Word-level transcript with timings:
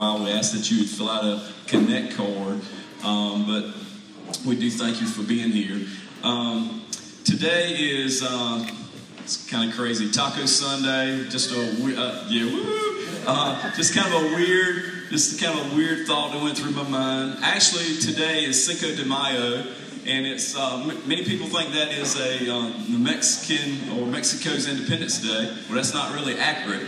while. 0.00 0.24
We 0.24 0.30
ask 0.30 0.52
that 0.52 0.70
you 0.70 0.78
would 0.78 0.88
fill 0.88 1.10
out 1.10 1.24
a 1.24 1.46
connect 1.66 2.16
card. 2.16 2.60
Um, 3.04 3.46
but 3.46 4.46
we 4.46 4.58
do 4.58 4.70
thank 4.70 5.00
you 5.00 5.06
for 5.06 5.22
being 5.22 5.50
here. 5.50 5.86
Um, 6.22 6.84
today 7.24 7.72
is 7.72 8.22
uh, 8.22 8.66
it's 9.18 9.48
kind 9.50 9.68
of 9.68 9.76
crazy 9.76 10.10
Taco 10.10 10.46
Sunday. 10.46 11.28
Just 11.28 11.52
a 11.52 11.60
uh, 11.60 12.24
yeah, 12.28 13.24
uh, 13.26 13.76
just 13.76 13.94
kind 13.94 14.12
of 14.12 14.22
a 14.22 14.34
weird, 14.36 15.10
just 15.10 15.40
kind 15.40 15.58
of 15.58 15.72
a 15.72 15.76
weird 15.76 16.06
thought 16.06 16.32
that 16.32 16.42
went 16.42 16.56
through 16.56 16.70
my 16.72 16.88
mind. 16.88 17.38
Actually, 17.42 17.96
today 17.98 18.44
is 18.44 18.64
Cinco 18.64 18.96
de 18.96 19.06
Mayo, 19.06 19.66
and 20.06 20.26
it's 20.26 20.56
uh, 20.56 20.82
m- 20.82 21.08
many 21.08 21.24
people 21.24 21.46
think 21.46 21.74
that 21.74 21.92
is 21.92 22.18
a 22.18 22.50
uh, 22.50 22.72
Mexican 22.88 23.98
or 23.98 24.06
Mexico's 24.06 24.66
Independence 24.66 25.20
Day. 25.20 25.54
Well, 25.68 25.76
that's 25.76 25.92
not 25.92 26.14
really 26.14 26.38
accurate. 26.38 26.86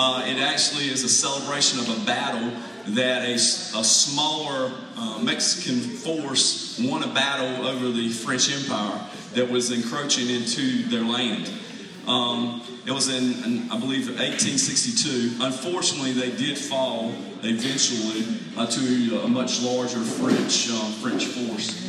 Uh, 0.00 0.22
it 0.26 0.38
actually 0.38 0.88
is 0.88 1.02
a 1.02 1.08
celebration 1.08 1.80
of 1.80 1.88
a 1.88 2.06
battle 2.06 2.52
that 2.86 3.24
a, 3.24 3.34
a 3.34 3.82
smaller 3.82 4.72
uh, 4.96 5.18
Mexican 5.20 5.80
force 5.80 6.78
won 6.80 7.02
a 7.02 7.12
battle 7.12 7.66
over 7.66 7.90
the 7.90 8.08
French 8.08 8.48
Empire 8.48 9.04
that 9.34 9.50
was 9.50 9.72
encroaching 9.72 10.30
into 10.30 10.84
their 10.84 11.02
land. 11.02 11.50
Um, 12.06 12.62
it 12.86 12.92
was 12.92 13.08
in, 13.08 13.42
in, 13.42 13.70
I 13.72 13.80
believe, 13.80 14.06
1862. 14.06 15.42
Unfortunately, 15.42 16.12
they 16.12 16.30
did 16.30 16.56
fall 16.56 17.12
eventually 17.42 18.24
uh, 18.56 18.66
to 18.66 19.22
a 19.24 19.28
much 19.28 19.60
larger 19.62 19.98
French 19.98 20.68
uh, 20.70 20.92
French 21.02 21.26
force. 21.26 21.88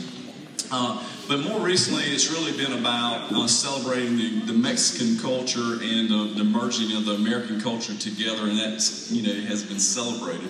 But 1.30 1.42
more 1.42 1.60
recently, 1.60 2.06
it's 2.06 2.32
really 2.32 2.58
been 2.58 2.74
about 2.74 3.32
uh, 3.32 3.46
celebrating 3.46 4.18
the, 4.18 4.40
the, 4.48 4.54
Mexican 4.54 5.16
culture 5.20 5.78
and 5.80 6.12
uh, 6.12 6.34
the 6.36 6.44
merging 6.44 6.98
of 6.98 7.06
the 7.06 7.14
American 7.14 7.62
culture 7.62 7.94
together, 7.94 8.48
and 8.48 8.58
that 8.58 9.08
you 9.12 9.22
know 9.22 9.48
has 9.48 9.62
been 9.64 9.80
celebrated. 9.80 10.50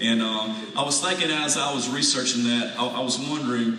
And 0.00 0.22
uh, 0.22 0.54
I 0.76 0.84
was 0.84 1.00
thinking 1.00 1.32
as 1.32 1.56
I 1.56 1.74
was 1.74 1.88
researching 1.88 2.44
that, 2.44 2.78
I, 2.78 2.86
I 2.86 3.00
was 3.00 3.18
wondering, 3.18 3.78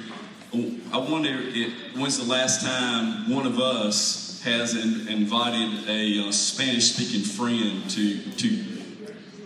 I 0.94 0.98
wonder 0.98 1.30
if, 1.32 1.96
when's 1.96 2.18
the 2.18 2.30
last 2.30 2.66
time 2.66 3.34
one 3.34 3.48
of 3.48 3.58
us 3.58 4.44
has 4.44 4.76
in, 4.76 5.08
invited 5.08 5.88
a 5.88 6.28
uh, 6.28 6.32
Spanish-speaking 6.34 7.22
friend 7.22 7.90
to 7.92 8.30
to 8.30 8.82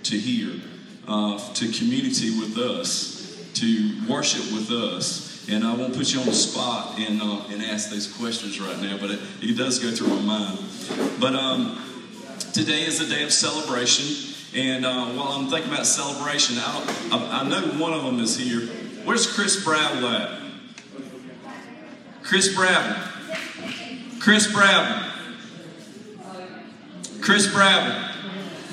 to 0.02 0.18
here, 0.18 0.60
uh, 1.08 1.38
to 1.54 1.72
community 1.72 2.32
with 2.40 2.58
us, 2.58 3.52
to 3.54 3.94
worship 4.10 4.52
with 4.52 4.72
us. 4.72 5.35
And 5.48 5.64
I 5.64 5.76
won't 5.76 5.96
put 5.96 6.12
you 6.12 6.20
on 6.20 6.26
the 6.26 6.34
spot 6.34 7.00
and 7.00 7.22
uh, 7.22 7.44
and 7.52 7.62
ask 7.62 7.92
those 7.92 8.12
questions 8.12 8.60
right 8.60 8.80
now, 8.82 8.98
but 8.98 9.12
it, 9.12 9.20
it 9.42 9.58
does 9.58 9.78
go 9.78 9.92
through 9.92 10.08
my 10.08 10.22
mind. 10.22 10.60
But 11.20 11.36
um, 11.36 11.82
today 12.54 12.84
is 12.86 13.00
a 13.00 13.08
day 13.08 13.24
of 13.24 13.32
celebration. 13.32 14.34
And 14.56 14.86
uh, 14.86 15.08
while 15.08 15.34
I'm 15.34 15.50
thinking 15.50 15.72
about 15.72 15.86
celebration, 15.86 16.56
I, 16.58 17.10
I, 17.12 17.42
I, 17.42 17.50
know 17.50 17.62
one 17.78 17.92
of 17.94 18.04
them 18.04 18.22
is 18.22 18.38
here. 18.38 18.62
Where's 19.04 19.32
Chris 19.32 19.62
Bradley 19.64 20.08
at? 20.08 20.40
Chris 22.24 22.56
Bradley. 22.56 22.96
Chris 24.20 24.52
Bradley. 24.52 25.12
Chris 27.22 27.52
Bradley. 27.54 27.96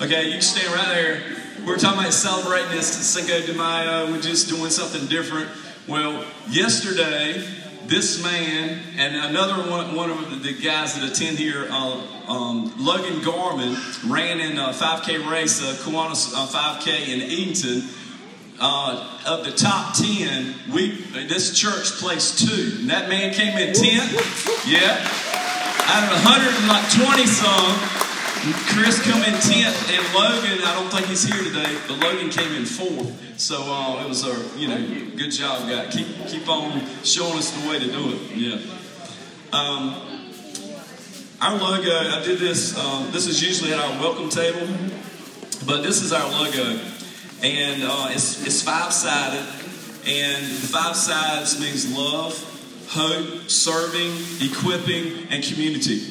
Okay, 0.01 0.27
you 0.27 0.33
can 0.33 0.43
stand 0.43 0.73
right 0.73 0.89
there. 0.89 1.23
We're 1.67 1.77
talking 1.77 2.01
about 2.01 2.13
celebrating 2.13 2.71
this 2.71 2.87
Cinco 2.87 3.45
de 3.45 3.53
Mayo. 3.53 4.11
We're 4.11 4.21
just 4.21 4.49
doing 4.49 4.71
something 4.71 5.07
different. 5.09 5.49
Well, 5.89 6.25
yesterday, 6.49 7.45
this 7.87 8.23
man 8.23 8.79
and 8.97 9.17
another 9.17 9.69
one, 9.69 9.97
one 9.97 10.11
of 10.11 10.43
the 10.45 10.53
guys 10.53 10.95
that 10.95 11.11
attend 11.11 11.39
here, 11.39 11.67
uh, 11.69 12.01
um, 12.29 12.73
Logan 12.79 13.21
Garman, 13.25 13.77
ran 14.07 14.39
in 14.39 14.59
a 14.59 14.69
5K 14.69 15.29
race, 15.29 15.61
a 15.61 15.75
Kiwanis 15.83 16.35
uh, 16.37 16.47
5K 16.47 17.09
in 17.09 17.21
Eatonton. 17.29 17.99
Uh, 18.61 19.19
of 19.27 19.45
the 19.45 19.51
top 19.51 19.97
10, 19.97 20.55
we 20.73 20.93
this 21.27 21.59
church 21.59 21.99
placed 21.99 22.47
two. 22.47 22.77
And 22.79 22.91
that 22.91 23.09
man 23.09 23.35
came 23.35 23.59
in 23.59 23.75
10th. 23.75 24.71
Yeah. 24.71 25.03
Out 25.91 26.05
of 26.05 26.23
120 26.23 27.27
some, 27.27 28.12
Chris 28.43 29.01
come 29.01 29.23
in 29.23 29.35
10th, 29.35 29.97
and 29.97 30.15
Logan, 30.15 30.67
I 30.67 30.75
don't 30.75 30.91
think 30.91 31.07
he's 31.07 31.23
here 31.23 31.45
today, 31.45 31.79
but 31.87 32.01
Logan 32.01 32.29
came 32.29 32.53
in 32.55 32.65
4th. 32.65 33.39
So 33.39 33.63
uh, 33.63 34.05
it 34.05 34.09
was 34.09 34.27
a, 34.27 34.59
you 34.59 34.67
know, 34.67 35.17
good 35.17 35.31
job, 35.31 35.69
guy. 35.69 35.87
Keep, 35.87 36.27
keep 36.27 36.49
on 36.49 36.85
showing 37.05 37.39
us 37.39 37.53
the 37.53 37.69
way 37.69 37.79
to 37.79 37.87
do 37.87 38.15
it. 38.15 38.37
Yeah. 38.37 38.59
Um, 39.53 39.95
our 41.41 41.57
logo, 41.57 41.93
I 41.93 42.21
did 42.25 42.41
this, 42.41 42.77
um, 42.77 43.13
this 43.13 43.29
is 43.29 43.41
usually 43.41 43.75
at 43.75 43.79
our 43.79 44.01
welcome 44.01 44.29
table, 44.29 44.67
but 45.65 45.83
this 45.83 46.03
is 46.03 46.13
our 46.13 46.29
logo. 46.29 46.81
And 47.45 47.85
uh, 47.85 48.09
it's, 48.11 48.45
it's 48.45 48.61
five 48.61 48.93
sided, 48.93 49.47
and 50.05 50.45
the 50.45 50.67
five 50.67 50.97
sides 50.97 51.61
means 51.61 51.97
love, 51.97 52.35
hope, 52.89 53.49
serving, 53.49 54.51
equipping, 54.51 55.29
and 55.31 55.45
community. 55.45 56.09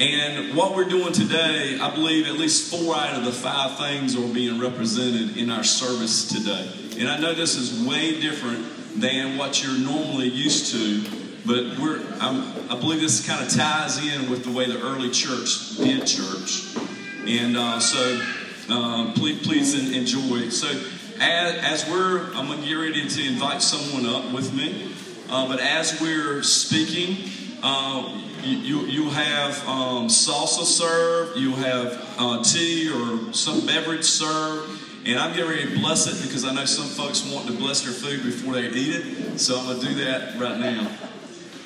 And 0.00 0.56
what 0.56 0.74
we're 0.74 0.88
doing 0.88 1.12
today, 1.12 1.78
I 1.78 1.94
believe 1.94 2.26
at 2.26 2.38
least 2.38 2.74
four 2.74 2.96
out 2.96 3.18
of 3.18 3.26
the 3.26 3.32
five 3.32 3.76
things 3.76 4.16
are 4.16 4.32
being 4.32 4.58
represented 4.58 5.36
in 5.36 5.50
our 5.50 5.62
service 5.62 6.26
today. 6.26 6.70
And 6.98 7.06
I 7.06 7.20
know 7.20 7.34
this 7.34 7.54
is 7.54 7.86
way 7.86 8.18
different 8.18 8.64
than 8.98 9.36
what 9.36 9.62
you're 9.62 9.78
normally 9.78 10.28
used 10.28 10.72
to, 10.72 11.02
but 11.44 11.78
we're, 11.78 12.02
I'm, 12.18 12.50
i 12.70 12.80
believe 12.80 13.02
this 13.02 13.26
kind 13.26 13.46
of 13.46 13.52
ties 13.52 14.02
in 14.02 14.30
with 14.30 14.42
the 14.44 14.50
way 14.50 14.64
the 14.64 14.80
early 14.80 15.10
church 15.10 15.76
did 15.76 16.06
church. 16.06 16.74
And 17.26 17.58
uh, 17.58 17.78
so 17.78 18.22
uh, 18.70 19.12
please, 19.12 19.46
please 19.46 19.94
enjoy. 19.94 20.48
So 20.48 20.66
as, 21.20 21.84
as 21.84 21.90
we're, 21.90 22.24
I'm 22.32 22.46
going 22.46 22.62
to 22.62 22.66
get 22.66 22.72
ready 22.72 23.06
to 23.06 23.28
invite 23.28 23.60
someone 23.60 24.06
up 24.06 24.32
with 24.32 24.54
me. 24.54 24.94
Uh, 25.28 25.46
but 25.46 25.60
as 25.60 26.00
we're 26.00 26.42
speaking, 26.42 27.30
uh, 27.62 28.28
you, 28.44 28.80
you, 28.86 29.10
have 29.10 29.66
um, 29.66 30.08
salsa 30.08 30.64
served, 30.64 31.38
you 31.38 31.52
have 31.52 32.14
uh, 32.18 32.42
tea 32.42 32.90
or 32.90 33.32
some 33.32 33.66
beverage 33.66 34.04
served, 34.04 34.70
and 35.06 35.18
I'm 35.18 35.34
getting 35.34 35.50
ready 35.50 35.74
to 35.74 35.80
bless 35.80 36.06
it 36.06 36.26
because 36.26 36.44
I 36.44 36.54
know 36.54 36.64
some 36.64 36.86
folks 36.86 37.30
want 37.32 37.46
to 37.46 37.52
bless 37.52 37.82
their 37.82 37.92
food 37.92 38.22
before 38.22 38.54
they 38.54 38.68
eat 38.68 38.96
it, 38.96 39.38
so 39.38 39.58
I'm 39.58 39.66
going 39.66 39.80
to 39.80 39.86
do 39.86 40.04
that 40.04 40.38
right 40.38 40.58
now. 40.58 40.90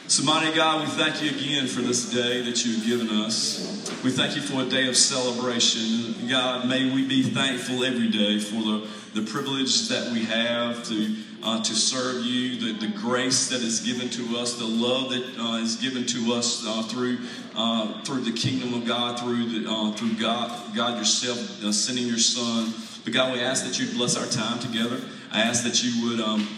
So, 0.07 0.23
mighty 0.23 0.55
God, 0.55 0.87
we 0.87 0.91
thank 1.03 1.23
you 1.23 1.31
again 1.31 1.67
for 1.67 1.81
this 1.81 2.11
day 2.13 2.43
that 2.43 2.65
you've 2.65 2.85
given 2.85 3.09
us. 3.09 3.91
We 4.05 4.11
thank 4.11 4.37
you 4.37 4.43
for 4.43 4.63
a 4.63 4.67
day 4.67 4.87
of 4.87 4.97
celebration. 4.97 6.29
God, 6.29 6.69
may 6.69 6.95
we 6.95 7.09
be 7.09 7.23
thankful 7.23 7.85
every 7.85 8.09
day 8.09 8.39
for 8.39 8.57
the, 8.57 8.89
the 9.15 9.23
privilege 9.23 9.89
that 9.89 10.13
we 10.13 10.25
have 10.25 10.85
to 10.89 11.17
uh, 11.45 11.63
to 11.63 11.75
serve 11.75 12.25
you, 12.25 12.57
the, 12.57 12.87
the 12.87 12.93
grace 12.99 13.49
that 13.51 13.61
is 13.61 13.81
given 13.81 14.09
to 14.09 14.39
us, 14.39 14.55
the 14.55 14.65
love 14.65 15.11
that 15.11 15.39
uh, 15.39 15.63
is 15.63 15.77
given 15.77 16.07
to 16.07 16.33
us 16.33 16.65
uh, 16.67 16.83
through 16.83 17.19
uh, 17.55 18.03
through 18.03 18.23
the 18.23 18.33
kingdom 18.33 18.75
of 18.75 18.87
God, 18.87 19.21
through 19.21 19.61
the, 19.61 19.71
uh, 19.71 19.93
through 19.93 20.15
God, 20.15 20.75
God 20.75 20.99
yourself 20.99 21.39
uh, 21.63 21.71
sending 21.71 22.07
your 22.07 22.19
Son. 22.19 22.73
But 23.05 23.13
God, 23.13 23.35
we 23.35 23.41
ask 23.41 23.65
that 23.65 23.79
you 23.79 23.87
bless 23.97 24.17
our 24.17 24.27
time 24.27 24.59
together. 24.59 24.99
I 25.31 25.43
ask 25.43 25.63
that 25.65 25.85
you 25.85 26.09
would 26.09 26.21
um, 26.21 26.49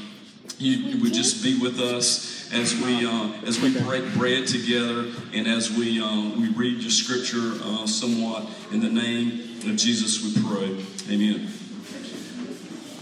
you, 0.59 1.03
would 1.03 1.13
just 1.13 1.43
be 1.43 1.59
with 1.59 1.81
us 1.81 2.51
as 2.53 2.75
we 2.77 3.07
as 3.47 3.61
we 3.61 3.79
break 3.83 4.05
bread 4.15 4.47
together 4.47 5.13
and 5.35 5.49
as 5.49 5.71
we 5.71 6.01
we 6.39 6.49
read 6.51 6.81
your 6.81 6.91
scripture 6.91 7.59
somewhat. 7.87 8.49
In 8.71 8.81
the 8.81 8.89
name 8.89 9.41
of 9.69 9.77
Jesus, 9.77 10.23
we 10.23 10.43
pray. 10.43 11.13
Amen. 11.13 11.66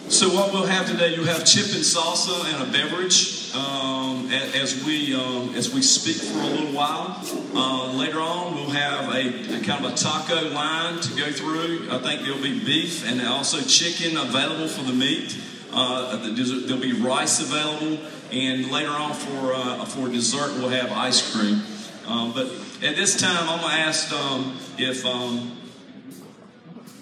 So 0.09 0.28
what 0.28 0.53
we'll 0.53 0.66
have 0.66 0.87
today, 0.87 1.15
you'll 1.15 1.25
have 1.25 1.47
chip 1.47 1.65
and 1.65 1.82
salsa 1.82 2.53
and 2.53 2.69
a 2.69 2.72
beverage 2.72 3.53
um, 3.54 4.28
as 4.31 4.84
we 4.84 5.15
um, 5.15 5.54
as 5.54 5.72
we 5.72 5.81
speak 5.81 6.16
for 6.16 6.38
a 6.41 6.47
little 6.47 6.72
while. 6.72 7.20
Uh, 7.54 7.91
later 7.94 8.20
on, 8.20 8.54
we'll 8.54 8.70
have 8.70 9.09
a, 9.15 9.56
a, 9.56 9.60
kind 9.65 9.84
of 9.84 9.92
a 9.92 9.97
taco 9.97 10.50
line 10.50 11.00
to 11.00 11.16
go 11.16 11.32
through. 11.32 11.88
I 11.91 11.98
think 11.98 12.20
there'll 12.20 12.42
be 12.42 12.62
beef 12.62 13.09
and 13.10 13.22
also 13.22 13.62
chicken 13.62 14.19
available 14.19 14.69
for 14.69 14.82
the 14.84 14.92
meat. 14.92 15.39
Uh, 15.72 16.18
there'll 16.18 16.83
be 16.83 16.92
rice 16.92 17.41
available, 17.41 17.98
and 18.30 18.71
later 18.71 18.91
on 18.91 19.15
for 19.15 19.54
uh, 19.54 19.86
for 19.86 20.09
dessert, 20.09 20.53
we'll 20.59 20.68
have 20.68 20.92
ice 20.92 21.34
cream. 21.34 21.62
Um, 22.07 22.33
but 22.34 22.47
at 22.83 22.95
this 22.95 23.18
time, 23.18 23.48
I'm 23.48 23.60
gonna 23.60 23.74
ask 23.74 24.12
um, 24.12 24.59
if 24.77 25.07
um, 25.07 25.57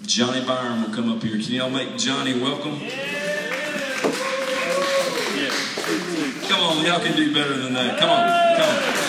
Johnny 0.05 0.45
Byron 0.45 0.81
will 0.83 0.93
come 0.93 1.09
up 1.11 1.23
here. 1.23 1.39
Can 1.39 1.51
y'all 1.53 1.69
make 1.69 1.97
Johnny 1.97 2.39
welcome? 2.39 2.77
Come 6.49 6.59
on, 6.59 6.85
y'all 6.85 6.99
can 6.99 7.15
do 7.15 7.33
better 7.33 7.57
than 7.57 7.73
that. 7.73 7.97
Come 7.97 8.09
on, 8.09 8.57
come 8.57 8.69
on. 8.69 9.03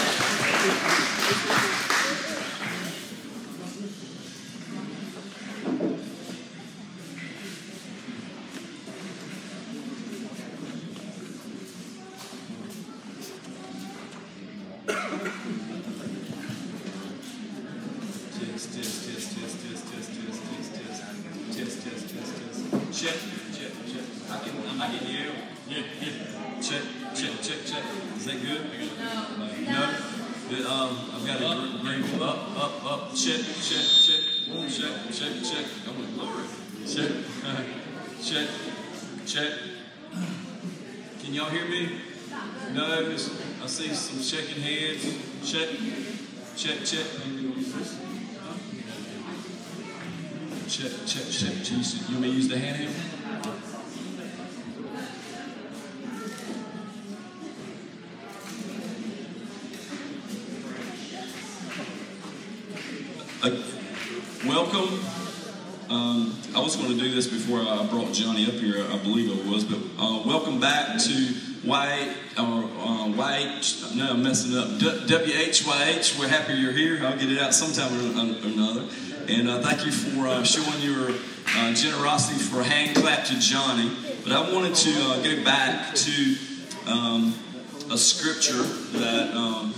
The, 30.54 30.70
um, 30.70 31.10
I've 31.12 31.26
got 31.26 31.40
a 31.40 31.78
green 31.82 32.04
up, 32.22 32.56
up, 32.56 32.84
up. 32.84 33.14
Check, 33.14 33.40
check, 33.40 33.86
check. 34.06 34.20
Check, 34.70 35.12
check, 35.12 35.42
check. 35.42 35.66
I'm 35.88 35.98
like, 36.00 36.16
Lord. 36.16 36.44
Check, 36.86 37.10
check, 38.22 38.48
check. 39.26 39.52
Can 41.20 41.34
y'all 41.34 41.50
hear 41.50 41.66
me? 41.68 41.98
No, 42.72 42.84
I 42.84 43.66
see 43.66 43.92
some 43.94 44.22
shaking 44.22 44.62
heads. 44.62 45.02
Check, 45.44 45.70
check, 46.56 46.84
check. 46.84 47.06
Check, 50.68 50.92
check, 51.04 51.30
check. 51.30 51.64
Jesus, 51.64 52.08
you 52.08 52.18
may 52.20 52.28
use 52.28 52.46
the 52.46 52.54
handheld? 52.54 53.73
Uh, 53.73 53.73
this 67.14 67.28
before 67.28 67.60
I 67.60 67.86
brought 67.86 68.12
Johnny 68.12 68.44
up 68.46 68.54
here, 68.54 68.84
I 68.90 68.98
believe 68.98 69.30
it 69.30 69.46
was, 69.46 69.62
but 69.62 69.78
uh, 70.02 70.20
welcome 70.26 70.58
back 70.58 70.98
to 70.98 71.12
White, 71.62 72.12
or 72.36 72.64
uh, 72.64 73.06
no, 73.06 74.10
I'm 74.10 74.22
messing 74.24 74.58
up, 74.58 74.66
WHYH. 74.80 76.18
We're 76.18 76.26
happy 76.26 76.54
you're 76.54 76.72
here. 76.72 76.98
I'll 77.06 77.16
get 77.16 77.30
it 77.30 77.38
out 77.38 77.54
sometime 77.54 77.94
or 77.94 78.20
another. 78.20 78.88
And 79.28 79.48
uh, 79.48 79.62
thank 79.62 79.86
you 79.86 79.92
for 79.92 80.26
uh, 80.26 80.42
showing 80.42 80.80
your 80.80 81.10
uh, 81.56 81.72
generosity 81.74 82.40
for 82.40 82.62
a 82.62 82.64
hand 82.64 82.96
clap 82.96 83.24
to 83.26 83.38
Johnny. 83.38 83.92
But 84.24 84.32
I 84.32 84.52
wanted 84.52 84.74
to 84.74 84.90
uh, 84.90 85.22
go 85.22 85.44
back 85.44 85.94
to 85.94 86.36
um, 86.88 87.32
a 87.92 87.96
scripture 87.96 88.62
that 88.98 89.32
um, 89.36 89.72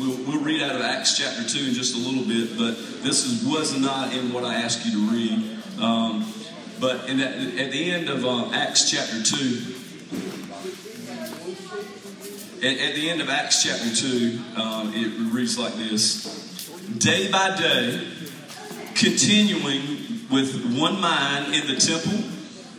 we'll, 0.00 0.16
we'll, 0.26 0.42
read 0.42 0.60
out 0.62 0.74
of 0.74 0.82
Acts 0.82 1.16
chapter 1.16 1.48
2 1.48 1.68
in 1.68 1.74
just 1.74 1.94
a 1.94 1.98
little 1.98 2.24
bit, 2.24 2.58
but 2.58 3.04
this 3.04 3.24
is, 3.24 3.46
was 3.46 3.78
not 3.78 4.12
in 4.12 4.32
what 4.32 4.42
I 4.42 4.56
asked 4.56 4.84
you 4.84 4.92
to 4.92 5.12
read. 5.12 5.58
Um, 5.80 6.26
but 6.82 7.06
that, 7.06 7.38
at 7.38 7.70
the 7.70 7.92
end 7.92 8.08
of 8.08 8.26
uh, 8.26 8.50
Acts 8.52 8.90
chapter 8.90 9.22
2, 9.22 9.74
at, 12.58 12.76
at, 12.76 12.94
the 12.96 13.08
end 13.08 13.20
of 13.20 13.30
Acts 13.30 13.62
chapter 13.62 13.94
2, 13.94 14.40
um, 14.60 14.92
it 14.92 15.32
reads 15.32 15.56
like 15.56 15.74
this 15.74 16.68
Day 16.98 17.30
by 17.30 17.56
day, 17.56 18.04
continuing 18.96 20.26
with 20.28 20.76
one 20.76 21.00
mind 21.00 21.54
in 21.54 21.68
the 21.72 21.76
temple 21.76 22.18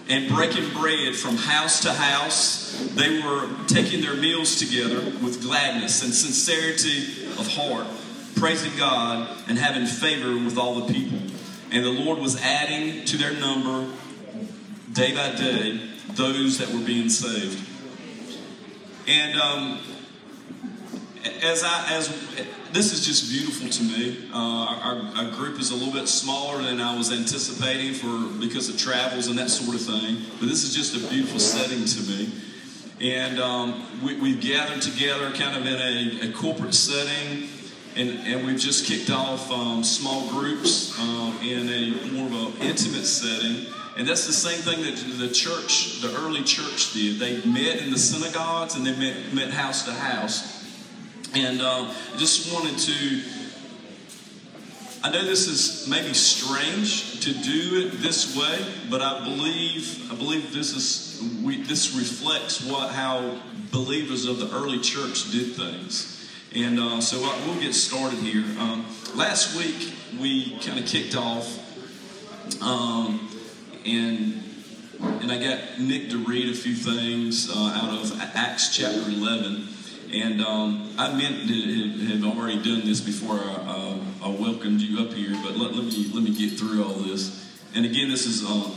and 0.10 0.28
breaking 0.28 0.70
bread 0.74 1.16
from 1.16 1.38
house 1.38 1.80
to 1.84 1.94
house. 1.94 2.78
They 2.96 3.22
were 3.24 3.48
taking 3.68 4.02
their 4.02 4.16
meals 4.16 4.60
together 4.60 5.00
with 5.24 5.42
gladness 5.42 6.04
and 6.04 6.14
sincerity 6.14 7.26
of 7.40 7.48
heart, 7.48 7.88
praising 8.36 8.78
God 8.78 9.30
and 9.48 9.58
having 9.58 9.86
favor 9.86 10.34
with 10.34 10.58
all 10.58 10.82
the 10.82 10.94
people. 10.94 11.33
And 11.74 11.84
the 11.84 11.92
Lord 11.92 12.20
was 12.20 12.42
adding 12.42 13.04
to 13.06 13.18
their 13.18 13.34
number 13.34 13.92
day 14.92 15.14
by 15.14 15.36
day 15.36 15.90
those 16.12 16.60
that 16.60 16.70
were 16.70 16.86
being 16.86 17.10
saved. 17.10 17.68
And 19.08 19.40
um, 19.40 19.80
as 21.42 21.64
I 21.64 21.94
as 21.94 22.08
this 22.74 22.92
is 22.92 23.06
just 23.06 23.30
beautiful 23.32 23.70
to 23.70 23.84
me. 23.84 24.30
Uh, 24.34 24.38
our, 24.38 25.26
our, 25.26 25.32
group 25.32 25.60
is 25.60 25.70
a 25.70 25.76
little 25.76 25.94
bit 25.94 26.08
smaller 26.08 26.62
than 26.64 26.82
I 26.82 26.98
was 26.98 27.12
anticipating 27.12 27.94
for 27.94 28.40
because 28.40 28.68
of 28.68 28.80
travels 28.80 29.28
and 29.28 29.38
that 29.38 29.52
sort 29.52 29.76
of 29.76 29.82
thing. 29.82 30.18
But 30.40 30.50
this 30.50 30.64
is 30.64 30.74
just 30.74 30.96
a 30.96 31.08
beautiful 31.08 31.40
setting 31.40 31.86
to 31.86 32.02
me. 32.10 32.32
And 33.00 33.40
um, 33.40 33.86
we, 34.04 34.32
have 34.32 34.42
gathered 34.42 34.82
together 34.82 35.32
kind 35.34 35.56
of 35.56 35.68
in 35.68 35.80
a, 35.80 36.30
a 36.30 36.34
corporate 36.34 36.74
setting, 36.74 37.48
and, 37.96 38.10
and, 38.28 38.46
we've 38.46 38.60
just 38.60 38.86
kicked 38.86 39.10
off 39.10 39.52
um, 39.52 39.84
small 39.84 40.28
groups 40.30 40.96
uh, 41.00 41.34
in 41.44 41.70
a 41.70 42.12
more 42.12 42.26
of 42.28 42.34
an 42.34 42.62
intimate 42.62 43.06
setting. 43.06 43.72
And 43.98 44.08
that's 44.08 44.26
the 44.26 44.34
same 44.34 44.60
thing 44.60 44.82
that 44.84 45.20
the 45.20 45.32
church, 45.32 46.02
the 46.02 46.16
early 46.18 46.44
church 46.44 46.94
did. 46.94 47.20
They 47.20 47.46
met 47.46 47.78
in 47.78 47.92
the 47.92 48.00
synagogues 48.00 48.76
and 48.76 48.86
they 48.86 48.98
met, 48.98 49.34
met 49.34 49.52
house 49.52 49.86
to 49.86 49.92
house. 49.92 50.64
And 51.36 51.62
um, 51.62 51.92
I 52.14 52.18
just 52.18 52.52
wanted 52.54 52.78
to. 52.80 53.22
I 55.06 55.12
know 55.12 55.26
this 55.26 55.48
is 55.48 55.88
maybe 55.90 56.14
strange 56.14 57.20
to 57.22 57.34
do 57.34 57.86
it 57.86 58.02
this 58.02 58.38
way, 58.38 58.66
but 58.90 59.02
I 59.02 59.24
believe 59.24 60.12
I 60.12 60.16
believe 60.16 60.54
this 60.54 60.74
is 60.74 61.44
we, 61.44 61.62
this 61.64 61.94
reflects 61.96 62.64
what 62.64 62.92
how 62.92 63.40
believers 63.72 64.26
of 64.26 64.40
the 64.40 64.50
early 64.56 64.80
church 64.80 65.32
did 65.32 65.56
things. 65.56 66.23
And 66.56 66.80
uh, 66.80 67.02
so 67.02 67.20
we'll 67.48 67.60
get 67.60 67.74
started 67.74 68.20
here. 68.20 68.44
Um, 68.60 68.86
last 69.16 69.58
week 69.58 69.92
we 70.22 70.56
kind 70.60 70.78
of 70.78 70.86
kicked 70.86 71.16
off, 71.16 71.48
um, 72.62 73.28
and 73.88 74.44
and 75.02 75.32
I 75.32 75.40
got 75.40 75.80
Nick 75.80 76.12
to 76.12 76.24
read 76.24 76.50
a 76.50 76.56
few 76.56 76.76
things 76.76 77.50
uh, 77.50 77.80
out 77.82 78.00
of 78.00 78.22
Acts 78.36 78.78
chapter 78.78 79.10
eleven. 79.10 79.68
And 80.14 80.42
um, 80.42 80.94
I 80.96 81.12
meant 81.12 81.48
to 81.48 81.90
have 82.10 82.24
already 82.24 82.62
done 82.62 82.86
this 82.86 83.02
before 83.02 83.34
I, 83.34 83.56
uh, 83.66 83.98
I, 84.26 84.30
welcomed 84.30 84.80
you 84.80 85.02
up 85.02 85.12
here, 85.12 85.36
but 85.44 85.58
let, 85.58 85.74
let, 85.74 85.86
me 85.86 86.12
let 86.14 86.24
me 86.24 86.36
get 86.36 86.60
through 86.60 86.84
all 86.84 86.94
this. 86.94 87.52
And 87.74 87.84
again, 87.84 88.10
this 88.10 88.28
is, 88.28 88.46
uh, 88.46 88.70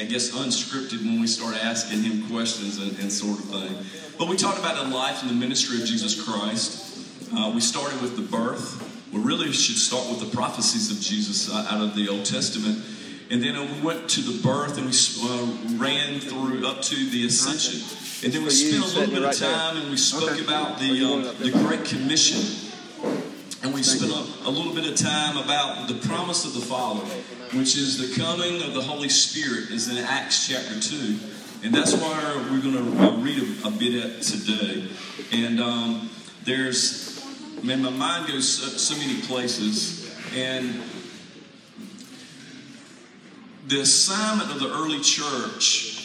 I 0.00 0.04
guess, 0.04 0.30
unscripted 0.30 1.04
when 1.04 1.20
we 1.20 1.26
start 1.26 1.56
asking 1.56 2.04
him 2.04 2.28
questions 2.28 2.78
and, 2.78 2.96
and, 3.00 3.10
sort 3.10 3.40
of 3.40 3.46
thing. 3.46 3.76
But 4.16 4.28
we 4.28 4.36
talked 4.36 4.60
about 4.60 4.76
the 4.76 4.94
life 4.94 5.22
and 5.22 5.30
the 5.30 5.34
ministry 5.34 5.82
of 5.82 5.88
Jesus 5.88 6.22
Christ. 6.22 6.95
Uh, 7.34 7.50
we 7.54 7.60
started 7.60 8.00
with 8.00 8.16
the 8.16 8.22
birth. 8.22 8.82
We 9.12 9.20
really 9.20 9.52
should 9.52 9.76
start 9.76 10.08
with 10.08 10.20
the 10.20 10.36
prophecies 10.36 10.90
of 10.90 11.00
Jesus 11.00 11.52
uh, 11.52 11.66
out 11.70 11.82
of 11.82 11.94
the 11.94 12.08
Old 12.08 12.24
Testament. 12.24 12.84
And 13.30 13.42
then 13.42 13.54
we 13.54 13.80
went 13.80 14.08
to 14.10 14.20
the 14.20 14.40
birth 14.42 14.78
and 14.78 14.86
we 14.86 14.92
uh, 15.28 15.82
ran 15.82 16.20
through 16.20 16.66
up 16.66 16.82
to 16.82 16.94
the 17.10 17.26
ascension. 17.26 17.82
And 18.24 18.32
then 18.32 18.44
we 18.44 18.50
spent 18.50 18.82
a 18.84 18.98
little 18.98 19.14
bit 19.14 19.24
of 19.24 19.36
time 19.36 19.76
and 19.78 19.90
we 19.90 19.96
spoke 19.96 20.30
okay. 20.30 20.44
about 20.44 20.78
the, 20.78 21.04
um, 21.04 21.22
the 21.38 21.50
Great 21.50 21.84
Commission. 21.84 22.40
And 23.62 23.74
we 23.74 23.82
spent 23.82 24.12
a, 24.12 24.48
a, 24.48 24.50
little 24.50 24.72
bit 24.72 24.86
of 24.86 24.96
time 24.96 25.36
about 25.38 25.88
the 25.88 25.94
promise 26.06 26.44
of 26.44 26.54
the 26.54 26.60
Father, 26.60 27.04
which 27.58 27.76
is 27.76 27.98
the 27.98 28.22
coming 28.22 28.62
of 28.62 28.74
the 28.74 28.82
Holy 28.82 29.08
Spirit, 29.08 29.70
is 29.70 29.88
in 29.88 29.98
Acts 29.98 30.46
chapter 30.46 30.78
2. 30.78 31.18
And 31.64 31.74
that's 31.74 31.94
why 31.94 32.46
we're 32.50 32.60
going 32.60 32.74
to 32.74 33.02
uh, 33.02 33.16
read 33.16 33.42
a, 33.42 33.68
a 33.68 33.70
bit 33.72 34.04
at 34.04 34.22
today. 34.22 34.88
And 35.32 35.60
um, 35.60 36.10
there's, 36.44 37.05
man, 37.62 37.82
my 37.82 37.90
mind 37.90 38.28
goes 38.28 38.48
so, 38.48 38.66
so 38.76 38.98
many 38.98 39.20
places. 39.22 40.14
And 40.34 40.82
the 43.66 43.80
assignment 43.80 44.50
of 44.50 44.60
the 44.60 44.72
early 44.72 45.00
church 45.00 45.96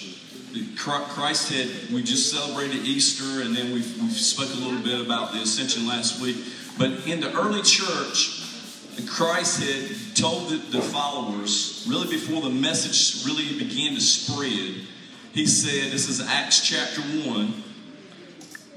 Christ 0.78 1.54
had, 1.54 1.94
we 1.94 2.04
just 2.04 2.32
celebrated 2.32 2.86
Easter 2.86 3.42
and 3.42 3.56
then 3.56 3.74
we've, 3.74 3.86
spoke 4.12 4.50
a 4.54 4.58
little 4.58 4.82
bit 4.82 5.00
about 5.00 5.32
the 5.32 5.40
ascension 5.40 5.88
last 5.88 6.22
week. 6.22 6.38
But 6.78 7.08
in 7.08 7.22
the 7.22 7.32
early 7.34 7.62
church, 7.62 8.44
Christ 9.08 9.64
had 9.64 10.16
told 10.16 10.50
the, 10.50 10.58
the 10.58 10.82
followers, 10.82 11.86
really 11.90 12.10
before 12.10 12.42
the 12.42 12.50
message 12.50 13.26
really 13.26 13.58
began 13.58 13.96
to 13.96 14.02
spread, 14.02 14.86
he 15.34 15.46
said, 15.46 15.92
this 15.92 16.10
is 16.10 16.20
Acts 16.22 16.68
chapter 16.68 17.02
1. 17.02 17.64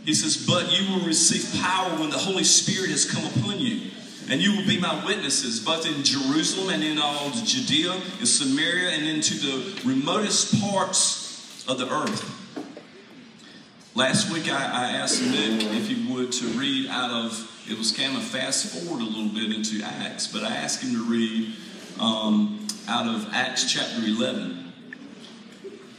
He 0.04 0.14
says, 0.14 0.46
But 0.46 0.70
you 0.72 0.92
will 0.92 1.04
receive 1.06 1.60
power 1.62 1.90
when 1.98 2.10
the 2.10 2.18
Holy 2.18 2.44
Spirit 2.44 2.90
has 2.90 3.10
come 3.10 3.24
upon 3.24 3.58
you. 3.58 3.90
And 4.28 4.40
you 4.40 4.56
will 4.56 4.66
be 4.66 4.80
my 4.80 5.04
witnesses, 5.04 5.60
both 5.60 5.86
in 5.86 6.02
Jerusalem 6.02 6.70
and 6.70 6.82
in 6.82 6.98
all 6.98 7.30
Judea 7.30 7.92
and 7.92 8.28
Samaria 8.28 8.90
and 8.90 9.06
into 9.06 9.34
the 9.34 9.80
remotest 9.86 10.60
parts 10.62 11.64
of 11.68 11.78
the 11.78 11.90
earth. 11.92 12.30
Last 13.94 14.32
week 14.32 14.50
I, 14.50 14.56
I 14.56 14.90
asked 14.96 15.22
Nick 15.22 15.62
if 15.72 15.88
he 15.88 16.10
would 16.12 16.32
to 16.32 16.46
read 16.58 16.88
out 16.88 17.10
of, 17.10 17.64
it 17.70 17.78
was 17.78 17.92
kind 17.92 18.16
of 18.16 18.24
fast 18.24 18.66
forward 18.74 19.02
a 19.02 19.04
little 19.04 19.28
bit 19.28 19.54
into 19.54 19.84
Acts, 19.84 20.26
but 20.26 20.42
I 20.42 20.56
asked 20.56 20.82
him 20.82 20.94
to 20.94 21.04
read 21.04 21.52
um, 22.00 22.66
out 22.88 23.06
of 23.06 23.28
Acts 23.32 23.70
chapter 23.70 24.04
11. 24.04 24.72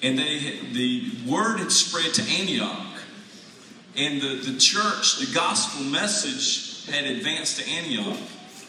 And 0.02 0.20
they, 0.20 0.60
the 0.74 1.12
word 1.26 1.60
had 1.60 1.72
spread 1.72 2.14
to 2.16 2.22
Antioch. 2.24 2.85
And 3.98 4.22
the, 4.22 4.36
the 4.52 4.60
church, 4.60 5.20
the 5.20 5.34
gospel 5.34 5.84
message 5.86 6.86
had 6.88 7.06
advanced 7.06 7.60
to 7.60 7.70
Antioch. 7.70 8.20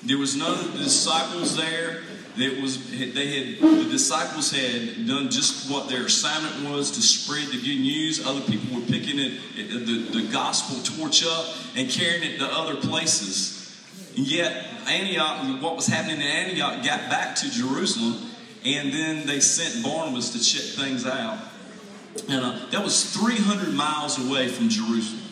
There 0.04 0.18
was 0.18 0.36
none 0.36 0.52
of 0.52 0.72
the 0.72 0.84
disciples 0.84 1.56
there. 1.56 2.02
It 2.36 2.60
was 2.62 2.90
they 2.90 3.56
had 3.56 3.60
the 3.60 3.88
disciples 3.90 4.52
had 4.52 5.06
done 5.06 5.30
just 5.30 5.70
what 5.70 5.88
their 5.88 6.04
assignment 6.04 6.70
was 6.70 6.90
to 6.92 7.00
spread 7.00 7.48
the 7.48 7.56
good 7.56 7.80
news. 7.80 8.24
Other 8.26 8.42
people 8.42 8.78
were 8.78 8.86
picking 8.86 9.18
it 9.18 9.40
the, 9.56 10.20
the 10.20 10.28
gospel 10.30 10.76
torch 10.82 11.24
up 11.26 11.46
and 11.76 11.88
carrying 11.90 12.22
it 12.22 12.38
to 12.38 12.46
other 12.46 12.76
places. 12.76 13.56
And 14.16 14.26
yet 14.26 14.66
Antioch, 14.86 15.62
what 15.62 15.76
was 15.76 15.86
happening 15.86 16.20
in 16.20 16.26
Antioch, 16.26 16.84
got 16.84 17.10
back 17.10 17.36
to 17.36 17.50
Jerusalem, 17.50 18.30
and 18.64 18.92
then 18.92 19.26
they 19.26 19.40
sent 19.40 19.82
Barnabas 19.82 20.30
to 20.30 20.40
check 20.40 20.84
things 20.84 21.06
out. 21.06 21.38
And 22.28 22.44
uh, 22.44 22.66
that 22.70 22.82
was 22.82 23.04
300 23.14 23.72
miles 23.74 24.18
away 24.18 24.48
from 24.48 24.68
Jerusalem. 24.68 25.22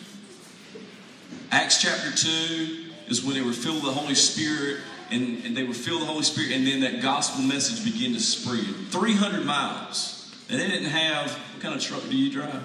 Acts 1.51 1.81
chapter 1.81 2.11
2 2.11 2.85
is 3.07 3.23
when 3.23 3.35
they 3.35 3.41
were 3.41 3.53
filled 3.53 3.83
with 3.83 3.93
the 3.93 3.99
Holy 3.99 4.15
Spirit, 4.15 4.79
and, 5.11 5.43
and 5.45 5.55
they 5.55 5.63
were 5.63 5.73
filled 5.73 5.99
with 5.99 6.07
the 6.07 6.11
Holy 6.11 6.23
Spirit, 6.23 6.51
and 6.51 6.65
then 6.65 6.81
that 6.81 7.01
gospel 7.01 7.43
message 7.43 7.83
began 7.83 8.13
to 8.13 8.19
spread. 8.19 8.65
300 8.91 9.45
miles. 9.45 10.35
And 10.49 10.59
they 10.59 10.67
didn't 10.67 10.89
have, 10.89 11.31
what 11.31 11.61
kind 11.61 11.75
of 11.75 11.81
truck 11.81 12.03
do 12.03 12.15
you 12.15 12.31
drive? 12.31 12.63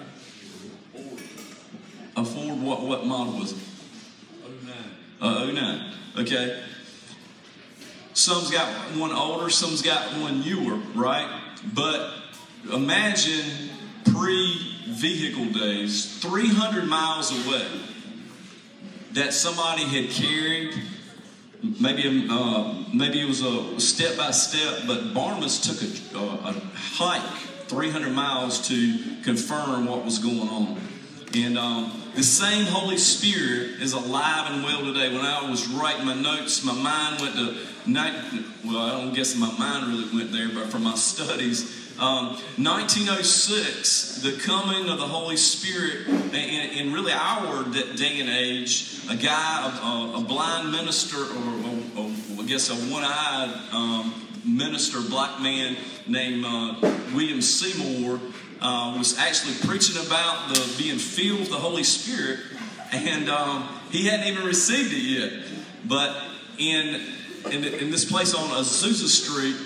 A 2.16 2.24
Ford, 2.24 2.60
what, 2.60 2.82
what 2.82 3.06
model 3.06 3.38
was 3.38 3.52
it? 3.52 3.58
09. 4.64 4.74
Uh, 5.20 5.52
09. 5.52 5.92
Okay. 6.18 6.62
Some's 8.12 8.50
got 8.50 8.68
one 8.96 9.12
older, 9.12 9.48
some's 9.48 9.82
got 9.82 10.12
one 10.20 10.40
newer, 10.40 10.76
right? 10.94 11.42
But 11.72 12.12
imagine 12.72 13.69
pre 14.20 14.76
vehicle 14.86 15.46
days, 15.46 16.18
300 16.18 16.84
miles 16.84 17.30
away, 17.46 17.66
that 19.12 19.32
somebody 19.32 19.84
had 19.84 20.10
carried. 20.10 20.74
Maybe, 21.80 22.26
uh, 22.30 22.84
maybe 22.92 23.20
it 23.20 23.28
was 23.28 23.42
a 23.42 23.80
step 23.80 24.16
by 24.16 24.30
step, 24.30 24.82
but 24.86 25.12
Barnabas 25.12 25.60
took 25.60 25.82
a, 25.82 26.18
a, 26.18 26.50
a 26.50 26.52
hike 26.74 27.38
300 27.68 28.12
miles 28.12 28.66
to 28.68 28.98
confirm 29.22 29.86
what 29.86 30.04
was 30.04 30.18
going 30.18 30.48
on. 30.48 30.80
And 31.34 31.56
um, 31.56 32.02
the 32.14 32.22
same 32.22 32.66
Holy 32.66 32.96
Spirit 32.96 33.80
is 33.80 33.92
alive 33.92 34.52
and 34.52 34.64
well 34.64 34.80
today. 34.80 35.14
When 35.14 35.24
I 35.24 35.48
was 35.48 35.68
writing 35.68 36.06
my 36.06 36.14
notes, 36.14 36.64
my 36.64 36.72
mind 36.72 37.20
went 37.20 37.34
to. 37.36 37.56
Well, 38.64 38.78
I 38.78 38.90
don't 39.00 39.14
guess 39.14 39.36
my 39.36 39.50
mind 39.58 39.92
really 39.92 40.14
went 40.14 40.32
there, 40.32 40.48
but 40.52 40.70
for 40.70 40.78
my 40.78 40.94
studies, 40.96 41.79
um, 42.00 42.28
1906, 42.56 44.22
the 44.22 44.32
coming 44.40 44.88
of 44.88 44.98
the 44.98 45.06
Holy 45.06 45.36
Spirit, 45.36 46.08
in, 46.08 46.34
in 46.34 46.92
really 46.94 47.12
our 47.12 47.62
day 47.64 48.20
and 48.20 48.30
age, 48.30 49.00
a 49.10 49.16
guy, 49.16 49.68
a, 49.82 50.18
a 50.18 50.20
blind 50.22 50.72
minister, 50.72 51.18
or, 51.18 51.22
or, 51.22 52.06
or, 52.06 52.10
I 52.40 52.46
guess 52.46 52.70
a 52.70 52.74
one-eyed 52.90 53.68
um, 53.72 54.14
minister, 54.46 55.00
black 55.10 55.42
man 55.42 55.76
named 56.06 56.44
uh, 56.46 56.76
William 57.14 57.42
Seymour, 57.42 58.18
uh, 58.62 58.94
was 58.96 59.18
actually 59.18 59.54
preaching 59.68 60.02
about 60.06 60.48
the 60.48 60.74
being 60.78 60.98
filled 60.98 61.40
with 61.40 61.50
the 61.50 61.56
Holy 61.56 61.84
Spirit, 61.84 62.40
and 62.92 63.28
um, 63.28 63.68
he 63.90 64.06
hadn't 64.06 64.26
even 64.26 64.46
received 64.46 64.92
it 64.92 65.02
yet. 65.02 65.32
But 65.86 66.16
in 66.56 67.14
in, 67.50 67.64
in 67.64 67.90
this 67.90 68.04
place 68.04 68.34
on 68.34 68.48
Azusa 68.50 69.08
Street, 69.08 69.56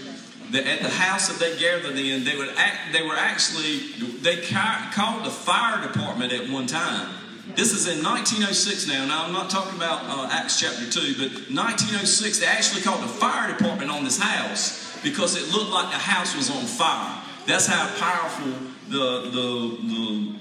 at 0.56 0.80
the 0.80 0.90
house 0.90 1.28
that 1.28 1.38
they 1.38 1.58
gathered 1.58 1.98
in, 1.98 2.24
they 2.24 2.36
would 2.36 2.50
act, 2.56 2.92
they 2.92 3.02
were 3.02 3.16
actually 3.16 3.78
they 4.22 4.36
ca- 4.42 4.90
called 4.94 5.24
the 5.24 5.30
fire 5.30 5.82
department 5.86 6.32
at 6.32 6.48
one 6.50 6.66
time. 6.66 7.08
This 7.56 7.72
is 7.72 7.86
in 7.86 8.02
1906 8.02 8.88
now. 8.88 9.06
Now 9.06 9.24
I'm 9.24 9.32
not 9.32 9.50
talking 9.50 9.76
about 9.76 10.04
uh, 10.04 10.28
Acts 10.32 10.60
chapter 10.60 10.90
two, 10.90 11.14
but 11.18 11.30
1906 11.52 12.40
they 12.40 12.46
actually 12.46 12.82
called 12.82 13.02
the 13.02 13.08
fire 13.08 13.56
department 13.56 13.90
on 13.90 14.04
this 14.04 14.18
house 14.18 14.96
because 15.02 15.36
it 15.36 15.52
looked 15.52 15.70
like 15.70 15.90
the 15.90 15.98
house 15.98 16.36
was 16.36 16.50
on 16.50 16.64
fire. 16.64 17.22
That's 17.46 17.66
how 17.66 17.86
powerful 17.98 18.52
the, 18.88 19.30
the, 19.30 19.78
the, 19.82 20.34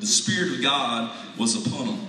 the 0.00 0.06
Spirit 0.06 0.52
of 0.54 0.62
God 0.62 1.16
was 1.38 1.66
upon 1.66 1.86
them. 1.86 2.08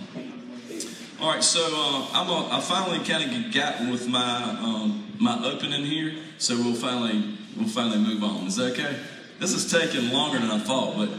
All 1.19 1.31
right, 1.31 1.43
so 1.43 1.61
uh, 1.61 2.07
I'm 2.13 2.29
a, 2.29 2.49
I 2.51 2.61
finally 2.61 2.99
kind 2.99 3.45
of 3.45 3.53
got 3.53 3.79
with 3.89 4.07
my 4.07 4.43
um, 4.61 5.05
my 5.19 5.43
opening 5.45 5.85
here, 5.85 6.13
so 6.37 6.55
we'll 6.57 6.75
finally 6.75 7.37
we'll 7.57 7.67
finally 7.67 7.97
move 7.97 8.23
on. 8.23 8.47
Is 8.47 8.55
that 8.57 8.73
okay? 8.73 8.97
This 9.39 9.53
is 9.53 9.69
taking 9.71 10.11
longer 10.11 10.39
than 10.39 10.51
I 10.51 10.59
thought, 10.59 10.95
but. 10.97 11.09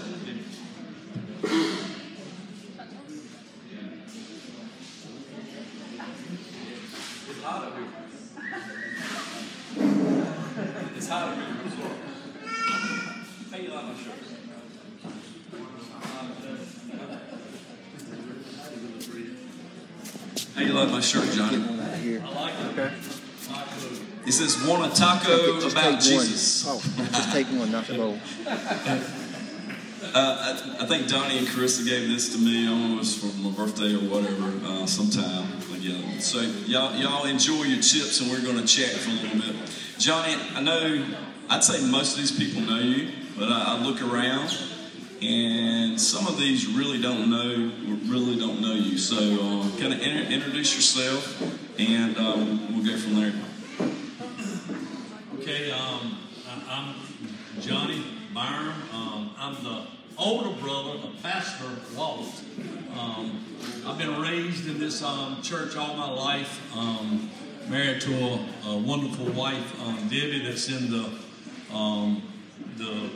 It's 10.96 11.08
hot 11.08 11.28
up 11.28 11.34
here. 11.36 11.44
How 13.50 13.58
you 13.58 13.68
like 13.70 13.84
my 13.84 13.94
shirt? 13.94 14.14
How 20.54 20.62
you 20.62 20.72
like 20.72 20.90
my 20.90 21.00
shirt, 21.00 21.32
Johnny? 21.32 21.56
I 21.56 22.28
like 22.34 22.54
it. 22.54 22.78
Okay. 22.78 23.15
It 24.26 24.32
says, 24.32 24.62
"Want 24.66 24.92
a 24.92 24.96
taco 24.96 25.60
Just 25.60 25.76
about 25.76 26.00
Jesus." 26.00 26.64
Oh, 26.66 26.80
just 27.12 27.32
take 27.32 27.46
one, 27.46 27.70
not 27.70 27.86
the. 27.86 28.18
Uh, 30.14 30.18
I, 30.78 30.84
I 30.84 30.86
think 30.86 31.08
Donnie 31.08 31.38
and 31.38 31.46
Carissa 31.46 31.84
gave 31.84 32.08
this 32.08 32.32
to 32.32 32.38
me. 32.38 32.66
I 32.66 32.70
don't 32.70 32.90
know 32.90 32.94
if 32.96 33.02
it's 33.02 33.18
for 33.18 33.26
my 33.38 33.50
birthday 33.50 33.94
or 33.94 34.08
whatever, 34.08 34.52
uh, 34.64 34.86
sometime. 34.86 35.46
Yeah, 35.78 36.18
so 36.18 36.40
y'all, 36.40 36.96
y'all 36.96 37.26
enjoy 37.26 37.62
your 37.64 37.82
chips, 37.82 38.20
and 38.20 38.30
we're 38.30 38.42
going 38.42 38.56
to 38.56 38.66
chat 38.66 38.90
for 38.90 39.10
a 39.10 39.12
little 39.12 39.38
bit. 39.38 39.70
Johnny, 39.98 40.34
I 40.54 40.60
know. 40.60 41.04
I'd 41.48 41.62
say 41.62 41.86
most 41.86 42.12
of 42.14 42.18
these 42.18 42.32
people 42.32 42.62
know 42.62 42.80
you, 42.80 43.10
but 43.38 43.48
I, 43.48 43.76
I 43.76 43.78
look 43.78 44.02
around, 44.02 44.56
and 45.22 46.00
some 46.00 46.26
of 46.26 46.38
these 46.38 46.66
really 46.66 47.00
don't 47.00 47.30
know, 47.30 47.70
really 48.10 48.36
don't 48.36 48.60
know 48.60 48.72
you. 48.72 48.98
So, 48.98 49.16
uh, 49.16 49.78
kind 49.78 49.92
of 49.92 50.00
inter- 50.00 50.28
introduce 50.28 50.74
yourself, 50.74 51.40
and 51.78 52.16
um, 52.16 52.74
we'll 52.74 52.84
go 52.84 52.98
from 52.98 53.14
there. 53.14 53.32
Okay, 55.48 55.70
um, 55.70 56.18
I- 56.48 56.76
I'm 56.76 57.60
Johnny 57.60 58.02
Byron. 58.34 58.74
Um, 58.92 59.30
I'm 59.38 59.54
the 59.62 59.82
older 60.18 60.50
brother 60.60 60.98
of 60.98 61.22
Pastor 61.22 61.66
Walt. 61.96 62.26
Um, 62.98 63.44
I've 63.86 63.96
been 63.96 64.20
raised 64.20 64.66
in 64.66 64.80
this 64.80 65.04
um, 65.04 65.40
church 65.42 65.76
all 65.76 65.94
my 65.94 66.10
life. 66.10 66.60
Um, 66.76 67.30
married 67.68 68.00
to 68.00 68.12
a, 68.12 68.46
a 68.70 68.76
wonderful 68.76 69.26
wife, 69.26 69.80
um, 69.86 70.08
Debbie, 70.08 70.42
that's 70.44 70.68
in 70.68 70.90
the 70.90 71.10
um, 71.72 72.22
the 72.76 73.08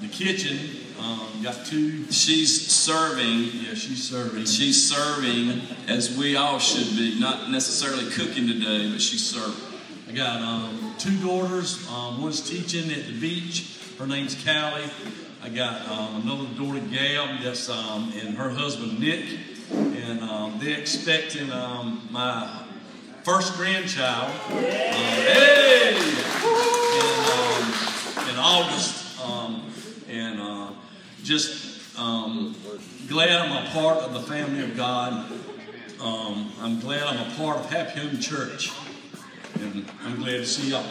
the 0.00 0.08
kitchen. 0.08 0.58
Um, 0.98 1.44
got 1.44 1.64
two. 1.64 2.10
She's 2.10 2.72
serving 2.72 3.50
Yeah, 3.62 3.74
she's 3.74 4.02
serving. 4.08 4.46
She's 4.46 4.90
serving 4.90 5.60
as 5.86 6.16
we 6.18 6.34
all 6.34 6.58
should 6.58 6.96
be, 6.96 7.20
not 7.20 7.52
necessarily 7.52 8.10
cooking 8.10 8.48
today, 8.48 8.90
but 8.90 9.00
she's 9.00 9.24
serving. 9.24 9.71
I 10.12 10.14
got 10.14 10.42
um, 10.42 10.94
two 10.98 11.16
daughters. 11.26 11.88
Um, 11.88 12.20
one's 12.20 12.46
teaching 12.46 12.90
at 12.92 13.06
the 13.06 13.18
beach. 13.18 13.78
Her 13.98 14.06
name's 14.06 14.34
Callie. 14.44 14.90
I 15.42 15.48
got 15.48 15.88
um, 15.88 16.20
another 16.20 16.44
daughter, 16.54 16.80
Gab, 16.80 17.40
that's 17.42 17.70
um, 17.70 18.12
and 18.20 18.36
her 18.36 18.50
husband 18.50 19.00
Nick, 19.00 19.24
and 19.72 20.20
um, 20.20 20.58
they're 20.60 20.78
expecting 20.78 21.50
um, 21.50 22.06
my 22.10 22.62
first 23.22 23.54
grandchild. 23.54 24.30
Hey, 24.50 25.96
in, 25.96 26.04
in 28.28 28.36
August, 28.38 29.18
and 30.10 30.40
uh, 30.42 30.72
just 31.22 31.96
glad 33.08 33.30
I'm 33.30 33.66
a 33.66 33.70
part 33.70 33.96
of 33.96 34.12
the 34.12 34.20
family 34.20 34.62
of 34.62 34.76
God. 34.76 35.32
I'm 35.98 36.80
glad 36.80 37.02
I'm 37.04 37.32
a 37.32 37.34
part 37.36 37.56
of 37.56 37.70
Happy 37.70 38.00
Home 38.00 38.20
Church. 38.20 38.70
I'm 39.72 40.16
glad 40.16 40.32
to 40.32 40.46
see 40.46 40.70
y'all. 40.70 40.84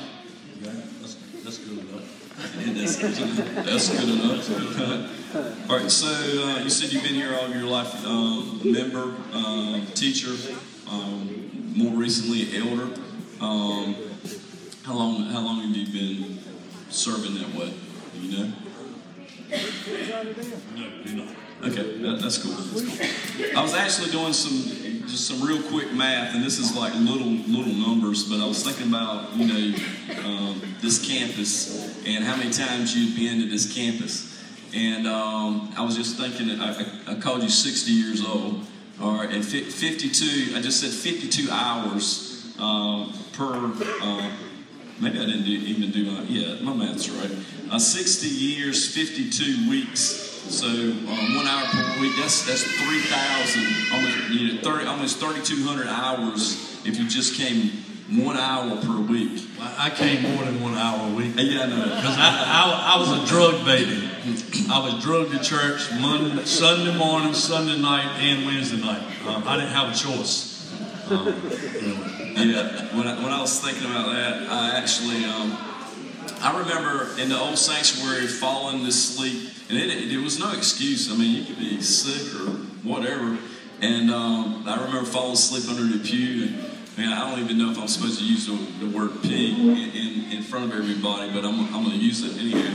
That's, 0.61 1.15
that's 1.43 1.57
good 1.59 1.77
enough. 1.77 2.35
That's, 2.65 2.97
that's 2.97 3.89
good 3.89 4.09
enough. 4.09 5.69
All 5.69 5.77
right, 5.77 5.91
so 5.91 6.07
uh, 6.07 6.59
you 6.63 6.69
said 6.69 6.91
you've 6.91 7.03
been 7.03 7.13
here 7.13 7.35
all 7.39 7.49
your 7.49 7.65
life, 7.69 8.03
um, 8.05 8.59
member, 8.63 9.13
um, 9.33 9.85
teacher, 9.93 10.31
um, 10.89 11.73
more 11.75 11.95
recently 11.95 12.57
elder. 12.57 12.89
Um, 13.39 13.95
how 14.83 14.95
long? 14.95 15.25
How 15.25 15.41
long 15.41 15.61
have 15.61 15.75
you 15.75 15.85
been 15.85 16.39
serving 16.89 17.35
that 17.35 17.53
way? 17.53 17.73
Do 18.13 18.19
you 18.19 18.37
know? 18.37 18.53
No, 20.75 20.87
you're 21.03 21.25
not. 21.25 21.35
Okay, 21.63 21.97
that, 21.99 22.19
that's 22.19 22.39
cool. 22.39 22.55
I 23.55 23.61
was 23.61 23.75
actually 23.75 24.09
doing 24.09 24.33
some 24.33 24.80
just 25.07 25.27
some 25.27 25.41
real 25.41 25.61
quick 25.63 25.93
math, 25.93 26.35
and 26.35 26.43
this 26.43 26.59
is 26.59 26.75
like 26.75 26.93
little 26.95 27.27
little 27.27 27.73
numbers, 27.73 28.29
but 28.29 28.39
I 28.39 28.47
was 28.47 28.63
thinking 28.63 28.87
about 28.87 29.33
you 29.35 29.47
know 29.47 29.77
um, 30.25 30.61
this 30.81 31.05
campus 31.05 32.03
and 32.05 32.23
how 32.23 32.35
many 32.35 32.51
times 32.51 32.95
you've 32.95 33.15
been 33.15 33.41
to 33.41 33.49
this 33.49 33.73
campus, 33.73 34.43
and 34.73 35.07
um, 35.07 35.73
I 35.77 35.83
was 35.83 35.95
just 35.95 36.17
thinking 36.17 36.47
that 36.47 36.59
I, 36.59 37.11
I, 37.13 37.15
called 37.19 37.43
you 37.43 37.49
60 37.49 37.91
years 37.91 38.25
old, 38.25 38.65
right, 38.99 39.29
and 39.29 39.45
52. 39.45 40.55
I 40.55 40.61
just 40.61 40.79
said 40.79 40.91
52 40.91 41.49
hours 41.51 42.55
uh, 42.59 43.11
per. 43.33 43.73
Uh, 44.01 44.31
Maybe 45.01 45.17
I 45.17 45.25
didn't 45.25 45.45
do, 45.45 45.51
even 45.51 45.89
do 45.89 46.11
my, 46.11 46.21
yeah, 46.25 46.61
my 46.61 46.73
math's 46.73 47.09
right. 47.09 47.31
Uh, 47.71 47.79
60 47.79 48.27
years, 48.27 48.93
52 48.93 49.67
weeks. 49.67 50.30
So 50.49 50.67
um, 50.67 51.35
one 51.35 51.47
hour 51.47 51.65
per 51.67 52.01
week, 52.01 52.13
that's 52.19 52.45
that's 52.45 52.63
3,000, 52.63 53.93
almost, 53.93 54.29
you 54.29 54.53
know, 54.53 54.61
30, 54.61 54.85
almost 54.87 55.19
3,200 55.19 55.87
hours 55.87 56.81
if 56.85 56.97
you 56.97 57.07
just 57.07 57.35
came 57.35 57.71
one 58.23 58.35
hour 58.37 58.75
per 58.81 58.99
week. 58.99 59.47
I, 59.59 59.87
I 59.87 59.89
came 59.89 60.23
more 60.23 60.43
than 60.43 60.61
one 60.61 60.75
hour 60.75 61.09
a 61.09 61.15
week. 61.15 61.33
Yeah, 61.37 61.61
I 61.61 61.65
know. 61.67 61.83
Because 61.83 62.17
I, 62.17 62.29
I, 62.47 62.95
I 62.95 62.99
was 62.99 63.23
a 63.23 63.25
drug 63.33 63.63
baby. 63.65 64.09
I 64.69 64.79
was 64.79 65.01
drugged 65.03 65.31
to 65.31 65.39
church 65.39 65.89
Monday, 65.99 66.43
Sunday 66.45 66.97
morning, 66.97 67.33
Sunday 67.33 67.79
night, 67.79 68.19
and 68.19 68.45
Wednesday 68.45 68.81
night. 68.81 69.01
Um, 69.27 69.43
I 69.47 69.55
didn't 69.57 69.71
have 69.71 69.93
a 69.93 69.95
choice. 69.95 70.69
Um, 71.09 72.07
Yeah, 72.33 72.95
when 72.97 73.07
I, 73.07 73.21
when 73.21 73.31
I 73.31 73.39
was 73.39 73.59
thinking 73.59 73.85
about 73.85 74.11
that, 74.13 74.49
I 74.49 74.77
actually, 74.77 75.25
um, 75.25 75.55
I 76.41 76.59
remember 76.59 77.19
in 77.19 77.29
the 77.29 77.39
old 77.39 77.57
sanctuary 77.57 78.27
falling 78.27 78.83
asleep, 78.85 79.51
and 79.69 79.77
it, 79.77 80.11
it 80.11 80.17
was 80.17 80.39
no 80.39 80.51
excuse. 80.53 81.11
I 81.11 81.15
mean, 81.15 81.37
you 81.37 81.45
could 81.45 81.59
be 81.59 81.81
sick 81.81 82.33
or 82.41 82.51
whatever, 82.81 83.37
and 83.79 84.09
um, 84.09 84.63
I 84.67 84.83
remember 84.83 85.05
falling 85.05 85.33
asleep 85.33 85.69
under 85.69 85.97
the 85.97 86.03
pew. 86.03 86.45
And, 86.45 86.55
man, 86.97 87.13
I 87.13 87.29
don't 87.29 87.43
even 87.43 87.59
know 87.59 87.69
if 87.69 87.77
I'm 87.77 87.87
supposed 87.87 88.17
to 88.19 88.25
use 88.25 88.47
the, 88.47 88.85
the 88.85 88.97
word 88.97 89.21
pig 89.21 89.57
in, 89.57 89.77
in, 89.77 90.31
in 90.31 90.43
front 90.43 90.65
of 90.65 90.77
everybody, 90.77 91.31
but 91.31 91.45
I'm, 91.45 91.73
I'm 91.73 91.83
going 91.83 91.99
to 91.99 92.03
use 92.03 92.23
it 92.23 92.39
anyway. 92.39 92.73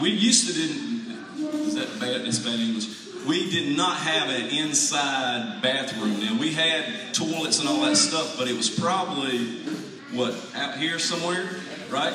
We 0.00 0.10
used 0.10 0.46
to 0.48 0.54
didn't. 0.54 1.66
Is 1.66 1.74
that 1.74 2.00
bad? 2.00 2.22
It's 2.22 2.38
bad 2.38 2.58
English. 2.58 2.88
We 3.28 3.50
did 3.50 3.76
not 3.76 3.98
have 3.98 4.30
an 4.30 4.46
inside 4.46 5.60
bathroom. 5.60 6.18
Now 6.20 6.38
we 6.40 6.54
had 6.54 7.12
toilets 7.12 7.60
and 7.60 7.68
all 7.68 7.82
that 7.82 7.96
stuff, 7.96 8.38
but 8.38 8.48
it 8.48 8.56
was 8.56 8.70
probably 8.70 9.60
what 10.12 10.34
out 10.54 10.78
here 10.78 10.98
somewhere, 10.98 11.46
right? 11.90 12.14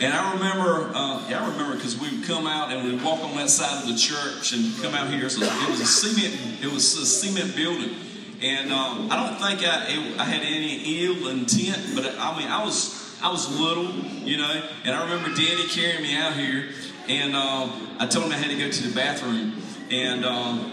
And 0.00 0.14
I 0.14 0.32
remember, 0.32 0.90
uh, 0.94 1.28
yeah, 1.28 1.44
I 1.44 1.50
remember 1.50 1.76
because 1.76 2.00
we 2.00 2.08
would 2.08 2.26
come 2.26 2.46
out 2.46 2.72
and 2.72 2.90
we'd 2.90 3.04
walk 3.04 3.20
on 3.20 3.36
that 3.36 3.50
side 3.50 3.82
of 3.82 3.88
the 3.88 3.98
church 3.98 4.54
and 4.54 4.74
come 4.80 4.94
out 4.94 5.10
here. 5.10 5.28
So 5.28 5.42
it 5.44 5.70
was 5.70 5.80
a 5.80 5.86
cement, 5.86 6.64
it 6.64 6.72
was 6.72 6.96
a 6.96 7.04
cement 7.04 7.54
building, 7.54 7.94
and 8.40 8.72
um, 8.72 9.10
I 9.10 9.16
don't 9.16 9.36
think 9.38 9.68
I, 9.68 9.84
it, 9.88 10.18
I 10.18 10.24
had 10.24 10.40
any 10.40 11.04
ill 11.04 11.28
intent, 11.28 11.94
but 11.94 12.16
I 12.18 12.38
mean, 12.38 12.48
I 12.48 12.64
was 12.64 12.98
I 13.22 13.30
was 13.30 13.54
little, 13.60 13.92
you 14.24 14.38
know, 14.38 14.62
and 14.84 14.94
I 14.94 15.02
remember 15.02 15.28
Daddy 15.28 15.68
carrying 15.68 16.02
me 16.02 16.16
out 16.16 16.32
here, 16.32 16.70
and 17.06 17.36
um, 17.36 17.96
I 17.98 18.06
told 18.06 18.24
him 18.24 18.32
I 18.32 18.36
had 18.36 18.50
to 18.50 18.56
go 18.56 18.70
to 18.70 18.88
the 18.88 18.94
bathroom, 18.94 19.60
and 19.90 20.24
um, 20.24 20.72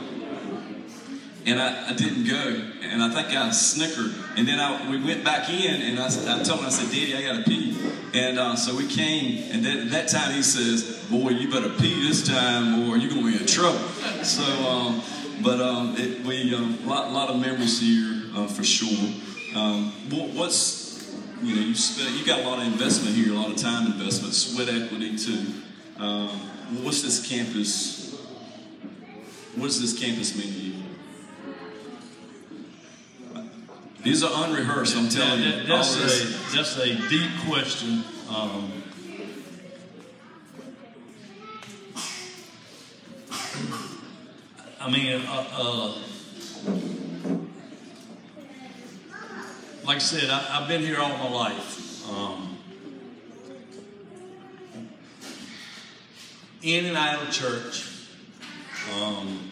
and 1.48 1.62
I, 1.62 1.90
I 1.90 1.94
didn't 1.94 2.26
go, 2.26 2.62
and 2.84 3.02
I 3.02 3.10
think 3.10 3.36
I 3.36 3.50
snickered, 3.52 4.14
and 4.36 4.46
then 4.46 4.60
I, 4.60 4.90
we 4.90 5.02
went 5.02 5.24
back 5.24 5.50
in, 5.50 5.82
and 5.82 5.98
I, 5.98 6.08
I 6.08 6.44
told 6.44 6.60
him 6.60 6.66
I 6.66 6.70
said, 6.70 6.92
Daddy, 6.92 7.16
I 7.16 7.22
got 7.22 7.38
to 7.38 7.50
pee, 7.50 7.78
and 8.14 8.38
uh, 8.38 8.56
so 8.58 8.76
we 8.76 8.86
came, 8.86 9.50
and 9.54 9.66
then, 9.66 9.90
that 9.90 10.10
time 10.10 10.34
he 10.34 10.44
says, 10.44 11.06
Boy, 11.10 11.30
you 11.30 11.50
better 11.50 11.70
pee 11.70 12.06
this 12.06 12.28
time, 12.28 12.90
or 12.90 12.98
you're 12.98 13.10
gonna 13.10 13.26
be 13.26 13.38
in 13.38 13.46
trouble. 13.46 13.80
So, 14.24 14.44
um, 14.44 15.02
but 15.42 15.62
um, 15.62 15.96
it, 15.98 16.26
we 16.26 16.54
a 16.54 16.58
um, 16.58 16.86
lot, 16.86 17.14
lot 17.14 17.30
of 17.30 17.40
memories 17.40 17.80
here 17.80 18.24
uh, 18.36 18.48
for 18.48 18.66
sure. 18.66 19.14
Um, 19.56 19.94
what, 20.10 20.30
what's 20.32 21.16
you 21.42 21.56
know, 21.56 21.62
you 21.62 21.76
spent, 21.76 22.18
you 22.18 22.26
got 22.26 22.42
a 22.42 22.44
lot 22.44 22.60
of 22.60 22.66
investment 22.66 23.16
here, 23.16 23.32
a 23.32 23.36
lot 23.36 23.52
of 23.52 23.56
time 23.56 23.86
investment, 23.88 24.34
sweat 24.34 24.68
equity 24.68 25.16
too. 25.18 25.46
Um, 25.98 26.30
what's 26.84 27.04
this 27.04 27.26
campus? 27.26 28.16
What 29.56 29.68
does 29.68 29.80
this 29.80 29.98
campus 29.98 30.36
mean 30.36 30.54
to 30.54 30.60
you? 30.60 30.87
These 34.08 34.24
are 34.24 34.46
unrehearsed. 34.46 34.96
I'm 34.96 35.10
telling 35.10 35.42
that, 35.42 35.64
you. 35.64 35.68
That's 35.68 35.98
a 35.98 36.56
that's 36.56 36.78
a 36.78 36.96
deep 37.10 37.30
question. 37.46 38.06
Um, 38.30 38.72
I 44.80 44.90
mean, 44.90 45.22
uh, 45.28 45.46
uh, 45.52 45.98
like 49.84 49.98
I 49.98 50.00
said, 50.00 50.30
I, 50.30 50.40
have 50.58 50.70
been 50.70 50.84
here 50.84 51.02
all 51.02 51.10
my 51.10 51.30
life. 51.30 52.10
Um, 52.10 52.58
in 56.64 56.86
and 56.86 56.96
out 56.96 57.24
of 57.24 57.32
church. 57.34 58.08
Um, 58.96 59.47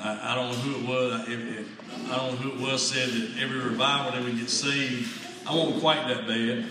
I, 0.00 0.32
I, 0.32 0.34
don't 0.34 0.50
know 0.50 0.56
who 0.56 0.80
it 0.80 0.88
was. 0.88 1.28
If, 1.28 1.58
if, 1.60 2.10
I 2.10 2.16
don't 2.16 2.32
know 2.32 2.36
who 2.36 2.52
it 2.52 2.60
was 2.60 2.90
said 2.90 3.08
that 3.08 3.42
every 3.42 3.60
revival 3.60 4.18
they 4.18 4.24
would 4.24 4.38
get 4.38 4.50
saved. 4.50 5.22
I 5.46 5.54
wasn't 5.54 5.80
quite 5.80 6.06
that 6.08 6.26
bad, 6.26 6.64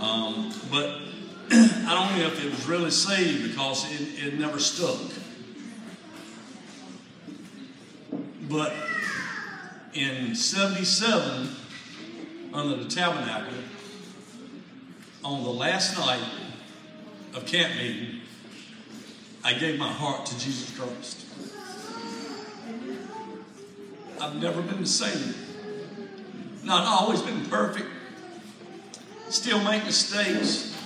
um, 0.00 0.52
but 0.70 1.00
I 1.50 1.94
don't 1.94 2.18
know 2.18 2.26
if 2.26 2.44
it 2.44 2.50
was 2.50 2.66
really 2.66 2.90
saved 2.90 3.50
because 3.50 3.84
it, 3.92 4.26
it 4.26 4.38
never 4.38 4.58
stuck. 4.58 5.00
But 8.48 8.74
in 9.94 10.34
'77, 10.34 11.48
under 12.52 12.82
the 12.82 12.88
tabernacle 12.88 13.54
on 15.22 15.44
the 15.44 15.50
last 15.50 15.96
night 15.96 16.22
of 17.34 17.46
camp 17.46 17.76
meeting, 17.76 18.20
I 19.44 19.54
gave 19.54 19.78
my 19.78 19.90
heart 19.90 20.26
to 20.26 20.38
Jesus 20.38 20.76
Christ. 20.76 21.29
I've 24.20 24.36
never 24.36 24.60
been 24.62 24.80
the 24.80 24.86
same. 24.86 25.34
Not 26.62 26.86
always 26.86 27.22
been 27.22 27.46
perfect. 27.46 27.88
Still 29.28 29.62
make 29.64 29.84
mistakes, 29.84 30.76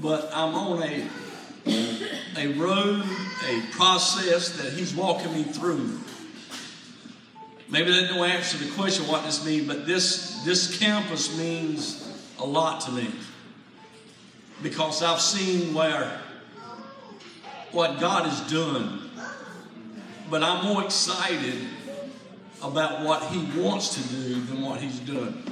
but 0.00 0.30
I'm 0.34 0.54
on 0.54 0.82
a 0.82 1.06
a 2.36 2.48
road, 2.54 3.04
a 3.48 3.62
process 3.72 4.50
that 4.60 4.72
He's 4.72 4.94
walking 4.94 5.32
me 5.32 5.44
through. 5.44 6.00
Maybe 7.68 7.90
that 7.90 8.08
don't 8.08 8.28
answer 8.28 8.58
the 8.58 8.70
question 8.72 9.06
what 9.06 9.24
this 9.24 9.44
means, 9.46 9.66
but 9.66 9.86
this, 9.86 10.42
this 10.44 10.78
campus 10.78 11.36
means 11.38 12.06
a 12.38 12.44
lot 12.44 12.80
to 12.82 12.92
me. 12.92 13.08
Because 14.62 15.02
I've 15.02 15.20
seen 15.20 15.72
where 15.72 16.20
what 17.70 17.98
God 17.98 18.26
has 18.26 18.52
done. 18.52 19.10
But 20.30 20.42
I'm 20.42 20.64
more 20.66 20.84
excited 20.84 21.54
about 22.62 23.04
what 23.04 23.22
He 23.24 23.60
wants 23.60 23.94
to 23.94 24.08
do 24.14 24.34
than 24.42 24.62
what 24.62 24.80
He's 24.80 25.00
done. 25.00 25.44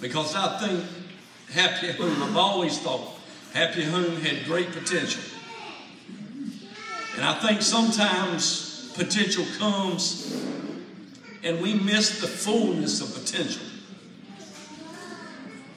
Because 0.00 0.34
I 0.34 0.58
think 0.58 0.84
Happy 1.52 1.92
Home, 1.92 2.22
I've 2.22 2.36
always 2.36 2.78
thought 2.78 3.18
Happy 3.52 3.84
Home 3.84 4.16
had 4.16 4.44
great 4.44 4.72
potential. 4.72 5.22
And 7.16 7.24
I 7.24 7.34
think 7.34 7.62
sometimes 7.62 8.92
potential 8.94 9.44
comes 9.58 10.34
and 11.42 11.60
we 11.60 11.74
miss 11.74 12.20
the 12.20 12.26
fullness 12.26 13.00
of 13.00 13.14
potential. 13.14 13.62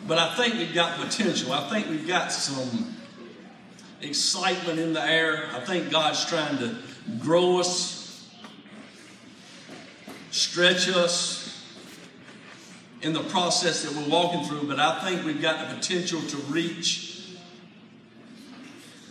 But 0.07 0.17
I 0.17 0.35
think 0.35 0.55
we've 0.55 0.73
got 0.73 0.99
potential. 0.99 1.53
I 1.53 1.69
think 1.69 1.87
we've 1.87 2.07
got 2.07 2.31
some 2.31 2.95
excitement 4.01 4.79
in 4.79 4.93
the 4.93 5.03
air. 5.03 5.47
I 5.53 5.59
think 5.59 5.91
God's 5.91 6.25
trying 6.25 6.57
to 6.57 6.75
grow 7.19 7.59
us, 7.59 7.98
stretch 10.31 10.89
us 10.89 11.65
in 13.01 13.13
the 13.13 13.23
process 13.23 13.83
that 13.83 13.95
we're 13.95 14.09
walking 14.09 14.43
through. 14.45 14.67
But 14.67 14.79
I 14.79 15.03
think 15.03 15.25
we've 15.25 15.41
got 15.41 15.69
the 15.69 15.75
potential 15.75 16.21
to 16.21 16.37
reach 16.51 17.37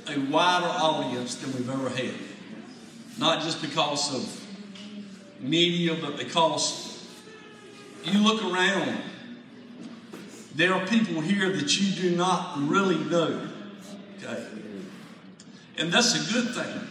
a 0.09 0.18
wider 0.18 0.66
audience 0.66 1.37
than 1.37 1.52
we've 1.52 1.68
ever 1.68 1.88
had. 1.90 2.14
Not 3.18 3.42
just 3.42 3.61
because 3.61 4.14
of 4.14 5.40
media, 5.40 5.96
but 6.00 6.16
because 6.16 7.07
you 8.04 8.22
look 8.22 8.42
around, 8.44 9.00
there 10.54 10.72
are 10.72 10.87
people 10.87 11.20
here 11.20 11.50
that 11.50 11.81
you 11.81 12.11
do 12.11 12.16
not 12.16 12.59
really 12.59 12.98
know. 12.98 13.48
Okay? 14.18 14.46
And 15.78 15.92
that's 15.92 16.14
a 16.14 16.33
good 16.33 16.54
thing. 16.54 16.88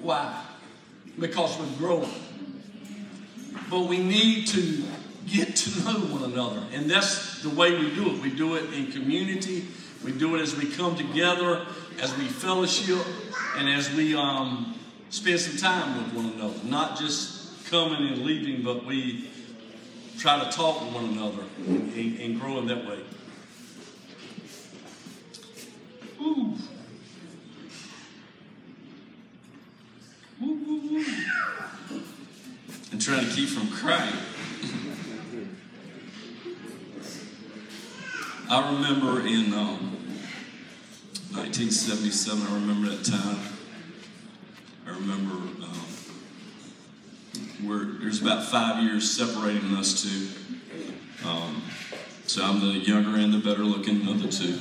Why? 0.00 0.44
Because 1.18 1.58
we're 1.58 1.78
growing. 1.78 2.10
But 3.68 3.80
we 3.82 3.98
need 3.98 4.46
to 4.48 4.82
get 5.26 5.54
to 5.56 5.84
know 5.84 5.98
one 6.12 6.24
another. 6.24 6.62
And 6.72 6.90
that's 6.90 7.42
the 7.42 7.50
way 7.50 7.78
we 7.78 7.94
do 7.94 8.14
it. 8.14 8.22
We 8.22 8.30
do 8.30 8.56
it 8.56 8.72
in 8.72 8.90
community. 8.90 9.66
We 10.04 10.12
do 10.12 10.34
it 10.36 10.40
as 10.40 10.56
we 10.56 10.70
come 10.70 10.96
together, 10.96 11.66
as 12.00 12.16
we 12.16 12.24
fellowship, 12.24 13.04
and 13.56 13.68
as 13.68 13.92
we 13.92 14.14
um, 14.14 14.78
spend 15.10 15.40
some 15.40 15.56
time 15.56 15.96
with 15.98 16.14
one 16.14 16.32
another. 16.32 16.58
Not 16.64 16.98
just 16.98 17.70
coming 17.70 18.08
and 18.08 18.22
leaving, 18.22 18.62
but 18.62 18.84
we 18.84 19.30
try 20.18 20.42
to 20.42 20.50
talk 20.50 20.80
with 20.82 20.92
one 20.92 21.04
another 21.04 21.44
and, 21.66 21.92
and, 21.94 22.20
and 22.20 22.40
grow 22.40 22.58
in 22.58 22.66
that 22.66 22.86
way. 22.86 22.98
Ooh. 26.20 26.54
And 30.90 31.06
trying 33.00 33.24
to 33.24 33.32
keep 33.32 33.48
from 33.48 33.68
crying. 33.70 34.12
I 38.48 38.74
remember 38.74 39.24
in 39.24 39.54
um, 39.54 39.96
1977, 41.30 42.42
I 42.42 42.54
remember 42.54 42.88
that 42.88 43.04
time. 43.04 43.38
I 44.84 44.90
remember 44.90 45.34
um, 45.62 45.86
where 47.62 47.84
there's 48.00 48.20
about 48.20 48.44
five 48.46 48.82
years 48.82 49.08
separating 49.08 49.76
us 49.76 50.02
two. 50.02 50.26
Um, 51.24 51.62
so 52.26 52.42
I'm 52.42 52.58
the 52.58 52.78
younger 52.78 53.16
and 53.16 53.32
the 53.32 53.38
better 53.38 53.62
looking 53.62 54.08
of 54.08 54.20
the 54.20 54.28
two. 54.28 54.58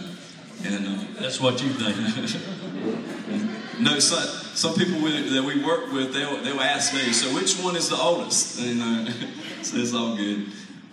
And 0.63 0.85
uh, 0.85 1.05
That's 1.19 1.41
what 1.41 1.59
you 1.63 1.69
think. 1.69 3.55
no, 3.79 3.99
so, 3.99 4.17
some 4.55 4.75
people 4.75 5.01
we, 5.01 5.29
that 5.29 5.43
we 5.43 5.63
work 5.63 5.91
with, 5.91 6.13
they'll, 6.13 6.41
they'll 6.43 6.59
ask 6.59 6.93
me, 6.93 7.11
so 7.13 7.33
which 7.33 7.55
one 7.59 7.75
is 7.75 7.89
the 7.89 7.97
oldest? 7.97 8.59
And 8.69 8.81
uh, 8.81 9.11
so 9.61 9.77
it's 9.77 9.93
all 9.93 10.15
good. 10.15 10.47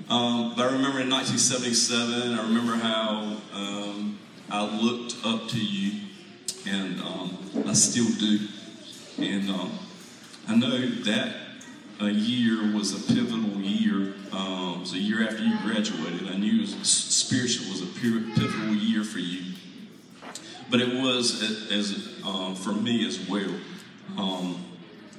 Um, 0.08 0.54
but 0.56 0.68
I 0.68 0.72
remember 0.72 1.00
in 1.00 1.10
1977, 1.10 2.38
I 2.38 2.42
remember 2.42 2.76
how 2.76 3.36
um, 3.52 4.18
I 4.48 4.64
looked 4.80 5.16
up 5.24 5.48
to 5.48 5.60
you, 5.60 6.00
and 6.64 7.00
um, 7.00 7.36
I 7.66 7.72
still 7.72 8.08
do. 8.20 8.46
And 9.18 9.50
um, 9.50 9.78
I 10.46 10.54
know 10.54 10.88
that 11.04 11.34
a 12.00 12.10
year 12.10 12.72
was 12.72 12.94
a 12.94 13.12
pivotal 13.12 13.60
year. 13.60 14.14
Um, 14.30 14.74
it 14.76 14.80
was 14.80 14.92
a 14.92 14.98
year 14.98 15.26
after 15.26 15.42
you 15.42 15.58
graduated. 15.64 16.28
I 16.28 16.36
knew 16.36 16.66
spiritual 16.66 17.70
was 17.70 17.82
a 17.82 17.86
pivotal 17.86 18.74
year 18.74 19.02
for 19.02 19.18
you. 19.18 19.55
But 20.70 20.80
it 20.80 20.94
was 20.94 21.42
as 21.70 22.18
um, 22.24 22.54
for 22.54 22.72
me 22.72 23.06
as 23.06 23.28
well. 23.28 23.54
Um, 24.16 24.64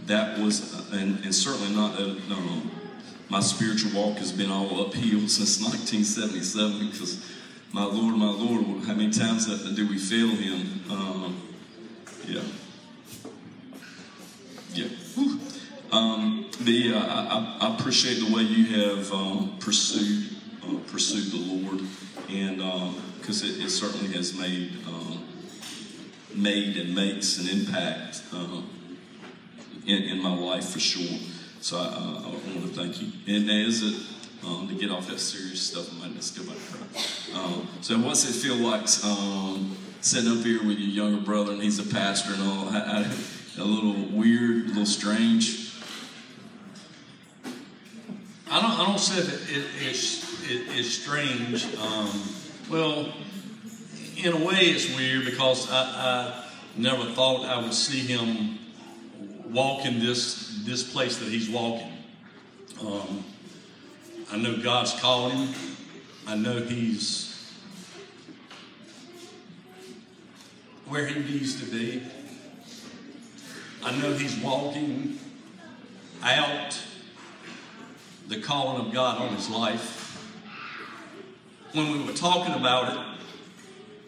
that 0.05 0.39
was, 0.39 0.91
and, 0.91 1.23
and 1.23 1.33
certainly 1.33 1.75
not. 1.75 1.99
Uh, 1.99 2.15
um, 2.33 2.71
my 3.29 3.41
spiritual 3.41 3.91
walk 3.91 4.17
has 4.19 4.31
been 4.31 4.49
all 4.49 4.86
uphill 4.86 5.27
since 5.27 5.62
1977 5.62 6.89
because 6.89 7.23
my 7.73 7.83
Lord, 7.83 8.15
my 8.15 8.29
Lord, 8.29 8.86
how 8.86 8.93
many 8.93 9.12
times 9.12 9.45
do 9.45 9.88
we 9.88 9.97
fail 9.97 10.29
Him? 10.29 10.81
Um, 10.89 11.41
yeah. 12.25 12.41
Yeah. 14.73 14.88
Um, 15.91 16.49
the, 16.62 16.93
uh, 16.93 16.99
I, 16.99 17.57
I, 17.62 17.75
appreciate 17.75 18.15
the 18.15 18.33
way 18.33 18.41
you 18.41 18.65
have 18.81 19.12
um, 19.12 19.57
pursued 19.60 20.36
uh, 20.63 20.77
pursued 20.91 21.31
the 21.31 21.38
Lord, 21.38 21.81
and 22.29 22.57
because 23.19 23.43
um, 23.43 23.49
it, 23.49 23.65
it, 23.65 23.69
certainly 23.69 24.13
has 24.13 24.38
made 24.38 24.73
um, 24.86 25.16
made 26.38 26.78
and 26.78 26.93
makes 26.93 27.39
an 27.39 27.50
impact 27.50 28.23
uh, 28.34 28.62
in, 29.86 30.04
in, 30.04 30.21
my 30.21 30.36
life 30.36 30.69
for 30.69 30.80
sure. 30.80 31.19
So 31.62 31.78
I, 31.78 31.82
I, 31.82 31.86
I, 31.86 32.30
want 32.30 32.73
to 32.73 32.80
thank 32.80 33.02
you. 33.02 33.12
And 33.28 33.50
as 33.50 33.84
it 33.84 33.95
um, 34.45 34.67
to 34.67 34.76
get 34.76 34.91
off 34.91 35.08
that 35.08 35.19
serious 35.19 35.62
stuff, 35.62 35.91
I 35.93 36.08
might 36.08 36.15
just 36.15 36.38
go 36.38 36.43
back 36.45 36.58
cry. 36.69 37.41
Um, 37.41 37.67
so 37.82 37.97
what's 37.97 38.30
it 38.30 38.34
feel 38.34 38.56
like 38.56 38.88
sitting 38.88 40.32
up 40.32 40.45
here 40.45 40.65
with 40.65 40.78
your 40.78 41.06
younger 41.06 41.21
brother, 41.21 41.54
and 41.54 41.62
he's 41.62 41.80
a 41.80 41.93
pastor 41.93 42.34
and 42.34 42.43
all? 42.43 42.69
a 43.60 43.63
little 43.63 43.95
weird, 44.15 44.65
a 44.65 44.67
little 44.67 44.86
strange. 44.86 45.73
I 48.50 48.62
don't, 48.62 48.71
I 48.71 48.86
don't 48.86 49.00
say 49.00 49.21
that 49.21 49.50
it, 49.50 49.65
it's, 49.82 50.50
it, 50.50 50.62
it's 50.69 50.89
strange. 50.89 51.65
Um, 51.76 52.10
well, 52.69 53.12
in 54.23 54.34
a 54.34 54.45
way, 54.45 54.62
it's 54.62 54.95
weird 54.95 55.25
because 55.25 55.69
I, 55.69 55.82
I 55.82 56.43
never 56.75 57.06
thought 57.12 57.45
I 57.45 57.62
would 57.62 57.73
see 57.73 57.99
him 57.99 58.58
walking 59.51 59.99
this 59.99 60.62
this 60.65 60.84
place 60.84 61.17
that 61.17 61.30
he's 61.30 61.49
walking. 61.49 61.91
Um, 62.82 63.23
I 64.32 64.38
know 64.38 64.58
God's 64.58 64.99
called 64.99 65.32
him. 65.32 65.53
I 66.25 66.36
know 66.36 66.60
he's 66.60 67.53
where 70.88 71.06
he 71.06 71.19
needs 71.19 71.62
to 71.62 71.71
be. 71.71 72.01
I 73.84 73.91
know 73.99 74.13
he's 74.13 74.36
walking 74.38 75.19
out 76.23 76.77
the 78.27 78.41
calling 78.41 78.86
of 78.86 78.93
God 78.93 79.21
on 79.21 79.36
his 79.36 79.49
life. 79.49 80.03
When 81.73 81.91
we 81.91 82.03
were 82.03 82.13
talking 82.13 82.53
about 82.53 82.93
it, 82.93 83.16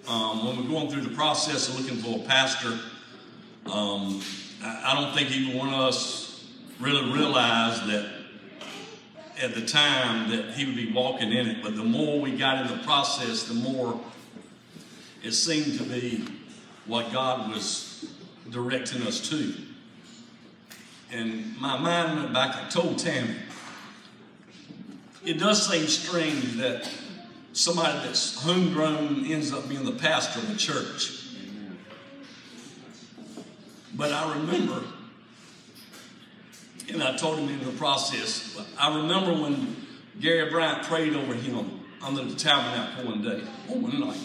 um, 0.10 0.44
when 0.44 0.58
we're 0.58 0.70
going 0.70 0.90
through 0.90 1.02
the 1.02 1.16
process 1.16 1.70
of 1.70 1.80
looking 1.80 1.98
for 1.98 2.20
a 2.20 2.28
pastor, 2.28 2.80
um, 3.72 4.22
I, 4.64 5.00
don't 5.00 5.16
think 5.16 5.32
either 5.32 5.58
one 5.58 5.70
of 5.70 5.80
us 5.80 6.48
really 6.80 7.12
realized 7.12 7.86
that 7.86 8.12
at 9.40 9.54
the 9.54 9.66
time 9.66 10.32
that 10.32 10.56
he 10.56 10.66
would 10.66 10.76
be 10.76 10.92
walking 10.92 11.32
in 11.32 11.48
it. 11.48 11.64
But 11.64 11.76
the 11.76 11.84
more 11.84 12.20
we 12.20 12.36
got 12.36 12.66
in 12.66 12.76
the 12.76 12.84
process, 12.84 13.44
the 13.44 13.54
more 13.54 14.00
it 15.24 15.34
seemed 15.34 15.78
to 15.78 15.84
be 15.84 16.26
what 16.88 17.14
God 17.14 17.52
was 17.52 18.12
directing 18.50 19.04
us 19.04 19.30
to. 19.30 19.54
And 21.12 21.56
my 21.60 21.78
mind 21.78 22.20
went 22.20 22.34
back, 22.34 22.56
I 22.56 22.68
told 22.70 22.98
Tammy, 22.98 23.36
it 25.24 25.38
does 25.38 25.70
seem 25.70 25.86
strange 25.86 26.56
that 26.58 26.90
somebody 27.60 28.00
that's 28.08 28.42
homegrown 28.42 29.26
ends 29.26 29.52
up 29.52 29.68
being 29.68 29.84
the 29.84 29.92
pastor 29.92 30.40
of 30.40 30.50
a 30.50 30.56
church. 30.56 31.26
But 33.96 34.14
I 34.14 34.34
remember, 34.36 34.82
and 36.90 37.04
I 37.04 37.18
told 37.18 37.38
him 37.38 37.50
in 37.50 37.66
the 37.66 37.74
process, 37.74 38.58
I 38.80 38.96
remember 38.96 39.34
when 39.34 39.76
Gary 40.22 40.50
Bryant 40.50 40.84
prayed 40.84 41.14
over 41.14 41.34
him 41.34 41.82
under 42.02 42.24
the 42.24 42.34
tabernacle 42.34 43.08
one 43.08 43.22
day, 43.22 43.42
one 43.68 44.00
night, 44.00 44.22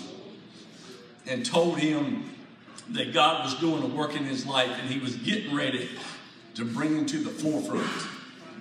and 1.27 1.45
told 1.45 1.79
him 1.79 2.31
that 2.91 3.13
God 3.13 3.45
was 3.45 3.55
doing 3.57 3.83
a 3.83 3.87
work 3.89 4.15
in 4.15 4.23
his 4.25 4.47
life 4.47 4.71
and 4.81 4.89
he 4.89 5.01
was 5.01 5.17
getting 5.17 5.57
ready 5.57 5.89
to 6.55 6.65
bring 6.65 6.97
him 6.97 7.07
to 7.07 7.19
the 7.19 7.31
forefront. 7.31 7.91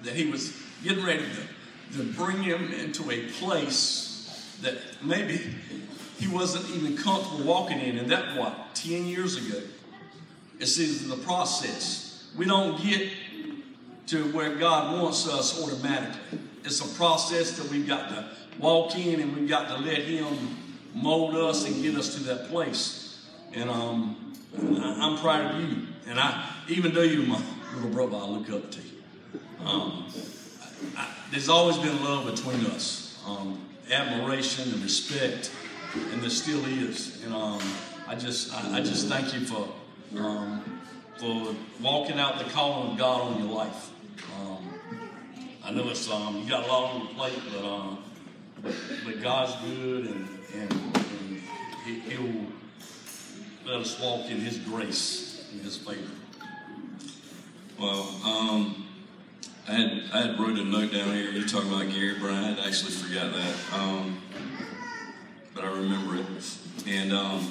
That 0.01 0.15
he 0.15 0.31
was 0.31 0.59
getting 0.83 1.05
ready 1.05 1.25
to, 1.91 1.99
to 1.99 2.11
bring 2.13 2.41
him 2.41 2.73
into 2.73 3.11
a 3.11 3.29
place 3.33 4.12
that 4.61 4.75
maybe 5.01 5.39
he 6.19 6.27
wasn't 6.27 6.69
even 6.75 6.95
comfortable 6.97 7.43
walking 7.43 7.79
in. 7.79 7.97
And 7.97 8.09
that, 8.11 8.37
what, 8.37 8.75
10 8.75 9.05
years 9.05 9.35
ago? 9.35 9.61
It's 10.59 10.77
in 10.79 11.09
the 11.09 11.17
process. 11.17 12.27
We 12.37 12.45
don't 12.45 12.81
get 12.81 13.11
to 14.07 14.31
where 14.31 14.55
God 14.55 15.01
wants 15.01 15.27
us 15.27 15.61
automatically. 15.61 16.39
It's 16.63 16.79
a 16.79 16.97
process 16.97 17.57
that 17.57 17.69
we've 17.69 17.87
got 17.87 18.09
to 18.09 18.29
walk 18.59 18.95
in 18.95 19.19
and 19.19 19.35
we've 19.35 19.49
got 19.49 19.67
to 19.69 19.77
let 19.83 19.99
Him 19.99 20.57
mold 20.93 21.35
us 21.35 21.65
and 21.65 21.81
get 21.81 21.95
us 21.95 22.15
to 22.15 22.23
that 22.23 22.49
place. 22.49 23.25
And 23.53 23.69
um, 23.69 24.33
I'm 24.57 25.17
proud 25.17 25.55
of 25.55 25.61
you. 25.61 25.87
And 26.07 26.19
I, 26.19 26.49
even 26.67 26.93
though 26.93 27.01
you're 27.01 27.25
my 27.25 27.41
little 27.75 27.89
brother, 27.89 28.17
I 28.17 28.25
look 28.25 28.49
up 28.49 28.71
to 28.71 28.79
you. 28.79 29.39
Um, 29.65 30.05
I, 30.97 31.07
there's 31.31 31.49
always 31.49 31.77
been 31.77 32.03
love 32.03 32.25
between 32.25 32.65
us, 32.67 33.21
um, 33.25 33.59
admiration 33.93 34.71
and 34.73 34.81
respect, 34.81 35.51
and 36.11 36.21
there 36.21 36.29
still 36.29 36.63
is. 36.65 37.23
And 37.23 37.33
um, 37.33 37.61
I 38.07 38.15
just, 38.15 38.53
I, 38.53 38.77
I, 38.77 38.81
just 38.81 39.07
thank 39.07 39.33
you 39.33 39.45
for, 39.45 39.69
um, 40.17 40.81
for 41.17 41.55
walking 41.81 42.19
out 42.19 42.39
the 42.39 42.45
calling 42.45 42.91
of 42.91 42.97
God 42.97 43.21
on 43.21 43.43
your 43.43 43.53
life. 43.53 43.91
Um, 44.39 44.79
I 45.63 45.71
know 45.71 45.89
it's 45.89 46.09
um, 46.09 46.41
you 46.41 46.49
got 46.49 46.65
a 46.65 46.67
lot 46.67 46.93
on 46.93 47.01
your 47.01 47.13
plate, 47.13 47.39
but 47.51 47.65
um, 47.65 48.03
but, 48.61 48.75
but 49.05 49.21
God's 49.21 49.55
good, 49.65 50.07
and 50.07 50.27
and, 50.53 50.71
and 50.73 51.41
he, 51.85 51.99
He'll 51.99 52.45
let 53.65 53.81
us 53.81 53.99
walk 53.99 54.29
in 54.29 54.39
His 54.39 54.57
grace 54.57 55.45
and 55.51 55.61
His 55.61 55.77
favor. 55.77 55.99
Well, 57.79 58.07
um, 58.23 58.82
I 59.65 59.71
had 59.71 60.03
I 60.13 60.21
had 60.27 60.39
wrote 60.39 60.57
a 60.57 60.63
note 60.63 60.91
down 60.91 61.13
here. 61.13 61.31
You're 61.31 61.47
talking 61.47 61.69
about 61.71 61.89
Gary 61.89 62.19
Bryant. 62.19 62.59
I 62.59 62.67
actually 62.67 62.91
forgot 62.91 63.31
that, 63.33 63.55
um, 63.73 64.21
but 65.55 65.63
I 65.63 65.67
remember 65.67 66.17
it. 66.17 66.25
And 66.85 67.13
um, 67.13 67.49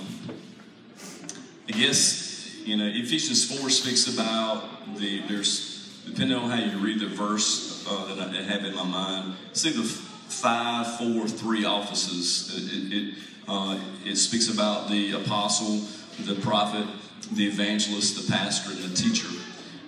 I 1.68 1.72
guess 1.72 2.54
you 2.64 2.76
know 2.76 2.84
Ephesians 2.84 3.50
four 3.50 3.70
speaks 3.70 4.12
about 4.12 4.96
the 4.98 5.22
there's 5.26 6.02
depending 6.04 6.36
on 6.36 6.50
how 6.50 6.62
you 6.62 6.78
read 6.78 7.00
the 7.00 7.06
verse 7.06 7.86
uh, 7.88 8.14
that 8.14 8.28
I 8.28 8.42
have 8.42 8.64
in 8.66 8.74
my 8.74 8.84
mind. 8.84 9.34
See 9.54 9.70
the 9.70 9.82
five, 9.82 10.98
four, 10.98 11.26
three 11.26 11.64
offices. 11.64 12.52
It, 12.54 12.92
it, 12.92 13.14
uh, 13.48 13.78
it 14.04 14.16
speaks 14.16 14.52
about 14.52 14.90
the 14.90 15.12
apostle, 15.12 15.80
the 16.26 16.38
prophet, 16.42 16.86
the 17.32 17.46
evangelist, 17.46 18.26
the 18.26 18.30
pastor, 18.30 18.72
and 18.72 18.80
the 18.80 18.94
teacher. 18.94 19.28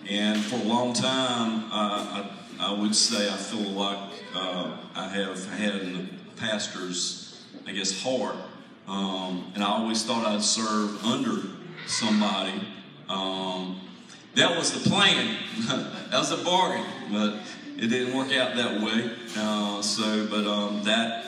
And 0.08 0.38
for 0.38 0.56
a 0.56 0.64
long 0.64 0.92
time, 0.92 1.64
uh, 1.72 2.22
I, 2.22 2.30
I 2.60 2.72
would 2.72 2.94
say 2.94 3.26
I 3.28 3.36
feel 3.36 3.70
like 3.70 4.10
uh, 4.34 4.76
I 4.94 5.08
have 5.08 5.48
had 5.52 5.80
the 5.80 6.06
pastor's, 6.36 7.42
I 7.66 7.72
guess, 7.72 8.02
heart. 8.02 8.36
Um, 8.86 9.50
and 9.54 9.64
I 9.64 9.68
always 9.68 10.04
thought 10.04 10.26
I'd 10.26 10.42
serve 10.42 11.02
under 11.04 11.48
somebody. 11.86 12.60
Um, 13.08 13.80
that 14.34 14.56
was 14.56 14.72
the 14.72 14.90
plan. 14.90 15.36
that 16.10 16.18
was 16.18 16.32
a 16.32 16.44
bargain, 16.44 16.84
but 17.10 17.38
it 17.78 17.88
didn't 17.88 18.14
work 18.14 18.32
out 18.32 18.56
that 18.56 18.82
way. 18.82 19.10
Uh, 19.36 19.80
so, 19.80 20.26
but 20.26 20.46
um, 20.46 20.82
that, 20.84 21.24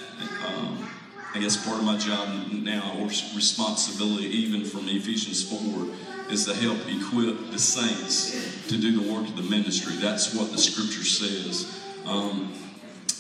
um, 0.47 0.87
I 1.35 1.39
guess, 1.39 1.57
part 1.67 1.79
of 1.79 1.85
my 1.85 1.97
job 1.97 2.29
now, 2.53 2.95
or 2.99 3.07
responsibility, 3.07 4.27
even 4.27 4.65
from 4.65 4.87
Ephesians 4.89 5.49
4, 5.49 5.87
is 6.31 6.45
to 6.47 6.55
help 6.55 6.79
equip 6.89 7.51
the 7.51 7.59
saints 7.59 8.67
to 8.69 8.77
do 8.77 9.01
the 9.01 9.13
work 9.13 9.29
of 9.29 9.37
the 9.37 9.43
ministry. 9.43 9.95
That's 9.97 10.35
what 10.35 10.51
the 10.53 10.59
scripture 10.59 11.05
says. 11.05 11.83
Um, 12.07 12.53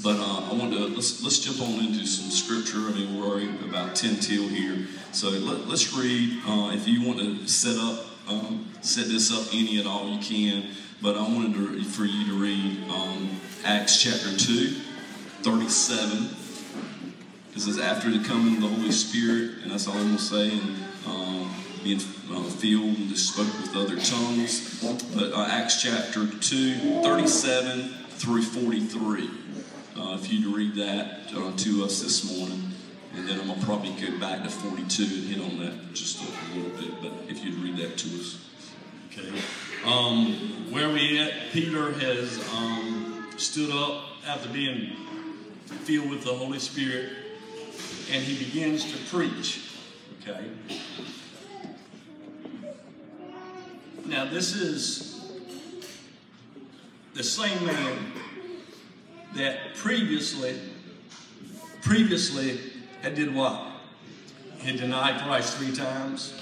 But 0.02 0.16
uh, 0.20 0.50
I 0.50 0.52
want 0.52 0.72
to 0.72 0.88
let's 0.88 1.22
let's 1.22 1.38
jump 1.38 1.62
on 1.62 1.80
into 1.80 2.06
some 2.06 2.30
scripture. 2.30 2.78
I 2.88 2.92
mean, 2.92 3.18
we're 3.18 3.26
already 3.26 3.48
about 3.64 3.96
ten 3.96 4.16
till 4.16 4.46
here, 4.46 4.86
so 5.12 5.30
let, 5.30 5.72
us 5.72 5.96
read. 5.96 6.42
Uh, 6.46 6.70
if 6.74 6.86
you 6.86 7.00
want 7.02 7.18
to 7.18 7.48
set 7.48 7.78
up 7.78 8.04
um, 8.28 8.68
set 8.82 9.06
this 9.06 9.32
up 9.32 9.48
any 9.54 9.80
at 9.80 9.86
all, 9.86 10.08
you 10.08 10.20
can. 10.20 10.70
But 11.00 11.16
I 11.16 11.22
wanted 11.22 11.54
to, 11.54 11.84
for 11.84 12.04
you 12.04 12.26
to 12.26 12.34
read 12.34 12.88
um, 12.90 13.40
Acts 13.64 14.02
chapter 14.02 14.36
2, 14.36 14.70
37. 15.42 16.28
This 17.54 17.66
is 17.66 17.78
after 17.78 18.10
the 18.10 18.26
coming 18.26 18.56
of 18.56 18.62
the 18.62 18.68
Holy 18.68 18.92
Spirit, 18.92 19.62
and 19.62 19.70
that's 19.70 19.86
all 19.86 19.94
I'm 19.94 20.04
going 20.04 20.16
to 20.16 20.22
say. 20.22 20.50
And 20.52 20.76
being 21.86 22.00
uh, 22.32 22.42
filled 22.42 22.96
and 22.96 23.16
spoke 23.16 23.46
with 23.46 23.76
other 23.76 23.96
tongues. 24.00 24.82
But 25.14 25.32
uh, 25.32 25.46
Acts 25.48 25.80
chapter 25.80 26.26
2, 26.26 27.02
37 27.02 27.88
through 28.10 28.42
43. 28.42 29.30
Uh, 29.96 30.18
if 30.20 30.32
you'd 30.32 30.46
read 30.46 30.74
that 30.74 31.32
uh, 31.36 31.56
to 31.56 31.84
us 31.84 32.02
this 32.02 32.36
morning. 32.36 32.72
And 33.14 33.28
then 33.28 33.38
I'm 33.38 33.46
going 33.46 33.60
to 33.60 33.64
probably 33.64 33.92
go 33.92 34.18
back 34.18 34.42
to 34.42 34.50
42 34.50 35.02
and 35.04 35.24
hit 35.24 35.40
on 35.40 35.58
that 35.60 35.94
just 35.94 36.22
a 36.22 36.58
little 36.58 36.76
bit. 36.76 37.00
But 37.00 37.12
if 37.30 37.44
you'd 37.44 37.54
read 37.60 37.76
that 37.76 37.96
to 37.98 38.08
us. 38.18 38.44
Okay. 39.12 39.30
Um, 39.86 40.72
where 40.72 40.90
we 40.90 41.20
at, 41.20 41.52
Peter 41.52 41.92
has 41.92 42.52
um, 42.52 43.28
stood 43.36 43.70
up 43.70 44.02
after 44.26 44.48
being 44.48 44.90
filled 45.84 46.10
with 46.10 46.24
the 46.24 46.34
Holy 46.34 46.58
Spirit 46.58 47.10
and 48.10 48.22
he 48.22 48.44
begins 48.44 48.90
to 48.92 48.98
preach. 49.06 49.62
Okay. 50.20 50.50
Now, 54.08 54.24
this 54.24 54.54
is 54.54 55.20
the 57.14 57.24
same 57.24 57.66
man 57.66 58.12
that 59.34 59.74
previously, 59.74 60.60
previously 61.82 62.60
had 63.02 63.16
did 63.16 63.34
what? 63.34 63.66
He 64.58 64.68
had 64.68 64.76
denied 64.76 65.22
Christ 65.24 65.56
three 65.56 65.74
times. 65.74 66.40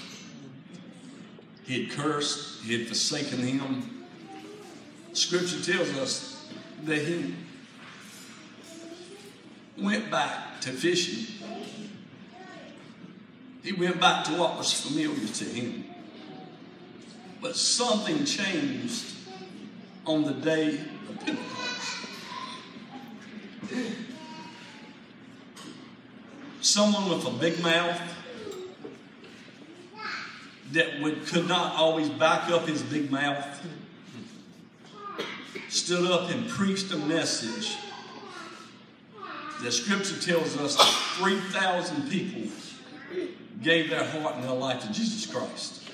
He 1.63 1.85
had 1.85 1.91
cursed. 1.93 2.61
He 2.61 2.77
had 2.77 2.87
forsaken 2.87 3.39
him. 3.39 4.05
Scripture 5.13 5.61
tells 5.61 5.89
us 5.97 6.47
that 6.83 6.99
he 6.99 7.33
went 9.81 10.11
back 10.11 10.61
to 10.61 10.69
fishing. 10.69 11.47
He 13.63 13.73
went 13.73 13.99
back 13.99 14.23
to 14.25 14.33
what 14.33 14.55
was 14.55 14.71
familiar 14.71 15.27
to 15.27 15.45
him. 15.45 15.94
But 17.45 17.55
something 17.55 18.25
changed 18.25 19.05
on 20.03 20.23
the 20.23 20.33
day 20.33 20.79
of 21.07 21.19
Pentecost. 21.19 22.07
Someone 26.61 27.07
with 27.07 27.23
a 27.27 27.29
big 27.29 27.61
mouth 27.61 28.01
that 30.71 30.99
would, 31.03 31.27
could 31.27 31.47
not 31.47 31.75
always 31.75 32.09
back 32.09 32.49
up 32.49 32.67
his 32.67 32.81
big 32.81 33.11
mouth 33.11 33.45
stood 35.69 36.09
up 36.09 36.31
and 36.31 36.49
preached 36.49 36.91
a 36.93 36.97
message 36.97 37.77
that 39.61 39.71
scripture 39.71 40.19
tells 40.19 40.57
us 40.57 40.75
that 40.77 41.19
3,000 41.19 42.09
people 42.09 42.51
gave 43.61 43.91
their 43.91 44.03
heart 44.03 44.33
and 44.33 44.45
their 44.45 44.51
life 44.51 44.81
to 44.81 44.91
Jesus 44.91 45.27
Christ. 45.27 45.84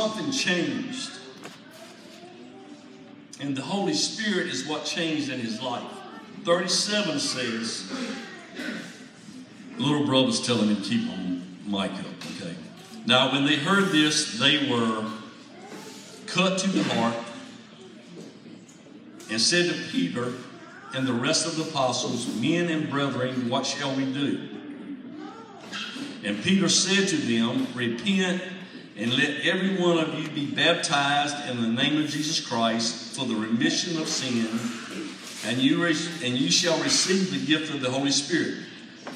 Something 0.00 0.30
changed. 0.30 1.10
And 3.38 3.54
the 3.54 3.60
Holy 3.60 3.92
Spirit 3.92 4.46
is 4.46 4.66
what 4.66 4.86
changed 4.86 5.28
in 5.28 5.38
his 5.38 5.60
life. 5.60 5.84
37 6.46 7.20
says, 7.20 7.92
little 9.76 10.06
brother's 10.06 10.40
telling 10.40 10.68
him, 10.74 10.80
keep 10.80 11.06
on 11.10 11.42
mic 11.66 11.90
up, 11.90 12.06
okay? 12.40 12.56
Now, 13.04 13.30
when 13.30 13.44
they 13.44 13.56
heard 13.56 13.92
this, 13.92 14.38
they 14.38 14.70
were 14.70 15.04
cut 16.26 16.56
to 16.60 16.70
the 16.70 16.82
heart 16.94 17.16
and 19.30 19.38
said 19.38 19.68
to 19.68 19.78
Peter 19.90 20.32
and 20.94 21.06
the 21.06 21.12
rest 21.12 21.46
of 21.46 21.56
the 21.56 21.64
apostles, 21.64 22.26
Men 22.36 22.70
and 22.70 22.88
brethren, 22.88 23.50
what 23.50 23.66
shall 23.66 23.94
we 23.94 24.10
do? 24.10 24.48
And 26.24 26.42
Peter 26.42 26.70
said 26.70 27.06
to 27.08 27.16
them, 27.18 27.66
Repent 27.74 28.42
and 28.96 29.12
let 29.12 29.46
every 29.46 29.76
one 29.76 29.98
of 29.98 30.18
you 30.18 30.28
be 30.30 30.46
baptized 30.46 31.48
in 31.48 31.62
the 31.62 31.68
name 31.68 32.02
of 32.02 32.08
Jesus 32.08 32.46
Christ 32.46 33.16
for 33.16 33.24
the 33.24 33.34
remission 33.34 34.00
of 34.00 34.08
sin, 34.08 34.48
and 35.46 35.58
you, 35.58 35.82
re- 35.82 35.96
and 36.24 36.36
you 36.36 36.50
shall 36.50 36.80
receive 36.82 37.30
the 37.30 37.46
gift 37.46 37.72
of 37.72 37.80
the 37.80 37.90
Holy 37.90 38.10
Spirit. 38.10 38.58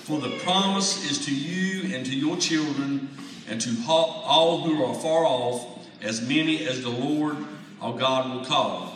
For 0.05 0.21
the 0.21 0.39
promise 0.39 1.11
is 1.11 1.25
to 1.27 1.35
you 1.35 1.95
and 1.95 2.05
to 2.07 2.15
your 2.15 2.37
children 2.37 3.09
and 3.49 3.61
to 3.61 3.77
all 3.89 4.63
who 4.63 4.85
are 4.85 4.95
far 4.95 5.25
off, 5.25 5.87
as 6.03 6.27
many 6.27 6.67
as 6.67 6.83
the 6.83 6.91
Lord 6.91 7.37
our 7.81 7.93
God 7.95 8.35
will 8.35 8.45
call. 8.45 8.93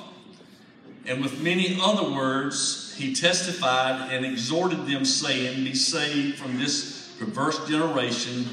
And 1.07 1.23
with 1.23 1.41
many 1.43 1.79
other 1.81 2.11
words, 2.11 2.95
he 2.97 3.15
testified 3.15 4.13
and 4.13 4.27
exhorted 4.27 4.87
them, 4.87 5.05
saying, 5.05 5.65
Be 5.65 5.75
saved 5.75 6.39
from 6.39 6.59
this 6.59 7.11
perverse 7.19 7.67
generation. 7.69 8.47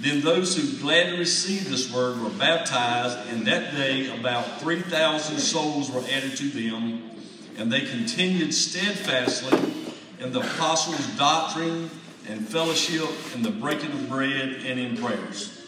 Then 0.00 0.22
those 0.22 0.56
who 0.56 0.80
gladly 0.80 1.18
received 1.18 1.66
this 1.66 1.92
word 1.92 2.22
were 2.22 2.30
baptized, 2.30 3.18
and 3.28 3.46
that 3.46 3.74
day 3.74 4.08
about 4.18 4.60
3,000 4.60 5.38
souls 5.38 5.90
were 5.90 6.00
added 6.10 6.38
to 6.38 6.48
them, 6.48 7.10
and 7.58 7.70
they 7.70 7.82
continued 7.82 8.54
steadfastly 8.54 9.58
in 10.18 10.32
the 10.32 10.40
apostles' 10.40 11.06
doctrine 11.18 11.90
and 12.26 12.48
fellowship, 12.48 13.08
in 13.34 13.42
the 13.42 13.50
breaking 13.50 13.92
of 13.92 14.08
bread, 14.08 14.62
and 14.64 14.80
in 14.80 14.96
prayers. 14.96 15.60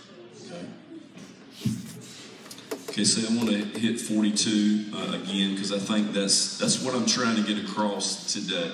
Okay, 2.89 3.05
so 3.05 3.27
I 3.27 3.37
want 3.37 3.49
to 3.49 3.81
hit 3.81 3.99
42 3.99 4.95
uh, 4.95 5.19
again 5.23 5.55
because 5.55 5.73
I 5.73 5.79
think 5.79 6.13
that's 6.13 6.59
that's 6.59 6.83
what 6.83 6.95
I'm 6.95 7.07
trying 7.07 7.37
to 7.37 7.43
get 7.43 7.65
across 7.65 8.35
today. 8.35 8.71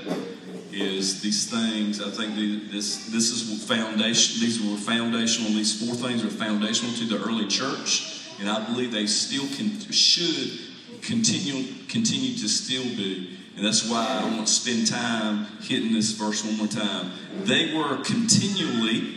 Is 0.72 1.22
these 1.22 1.50
things? 1.50 2.00
I 2.00 2.10
think 2.10 2.34
this 2.70 3.06
this 3.06 3.30
is 3.30 3.64
foundation. 3.66 4.40
These 4.40 4.62
were 4.62 4.76
foundational. 4.76 5.50
These 5.52 5.84
four 5.84 5.94
things 5.94 6.24
are 6.24 6.28
foundational 6.28 6.94
to 6.96 7.04
the 7.06 7.22
early 7.22 7.46
church, 7.46 8.26
and 8.38 8.48
I 8.48 8.64
believe 8.64 8.92
they 8.92 9.06
still 9.06 9.46
can 9.56 9.78
should 9.90 10.58
continue 11.02 11.72
continue 11.88 12.36
to 12.36 12.48
still 12.48 12.84
be. 12.84 13.38
And 13.56 13.66
that's 13.66 13.88
why 13.88 14.06
I 14.06 14.24
want 14.36 14.46
to 14.46 14.52
spend 14.52 14.86
time 14.86 15.46
hitting 15.62 15.92
this 15.92 16.12
verse 16.12 16.44
one 16.44 16.56
more 16.56 16.66
time. 16.66 17.12
They 17.44 17.74
were 17.74 17.96
continually. 18.04 19.14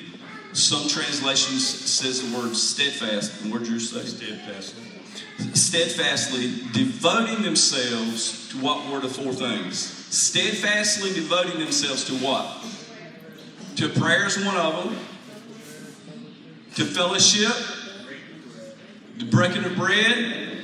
Some 0.54 0.90
translations 0.90 1.66
says 1.66 2.30
the 2.30 2.38
word 2.38 2.56
steadfast. 2.56 3.42
And 3.42 3.54
where'd 3.54 3.68
yours 3.68 3.92
say? 3.92 4.04
Steadfastly 4.04 4.92
steadfastly 5.54 6.52
devoting 6.74 7.42
themselves 7.44 8.50
to 8.50 8.58
what 8.58 8.90
were 8.90 9.00
the 9.00 9.10
four 9.10 9.34
things? 9.34 10.01
Steadfastly 10.12 11.14
devoting 11.14 11.60
themselves 11.60 12.06
to 12.06 12.14
what? 12.16 12.64
To 13.78 13.90
prayers, 13.90 14.44
one 14.44 14.56
of 14.56 14.84
them. 14.84 14.98
To 16.76 16.86
fellowship. 16.86 17.54
The 19.18 19.26
breaking 19.26 19.64
of 19.64 19.76
bread. 19.76 20.64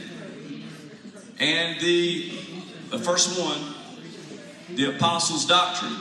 And 1.40 1.80
the, 1.80 2.30
the 2.90 3.00
first 3.00 3.40
one, 3.40 3.74
the 4.76 4.96
apostles' 4.96 5.46
doctrine. 5.46 5.96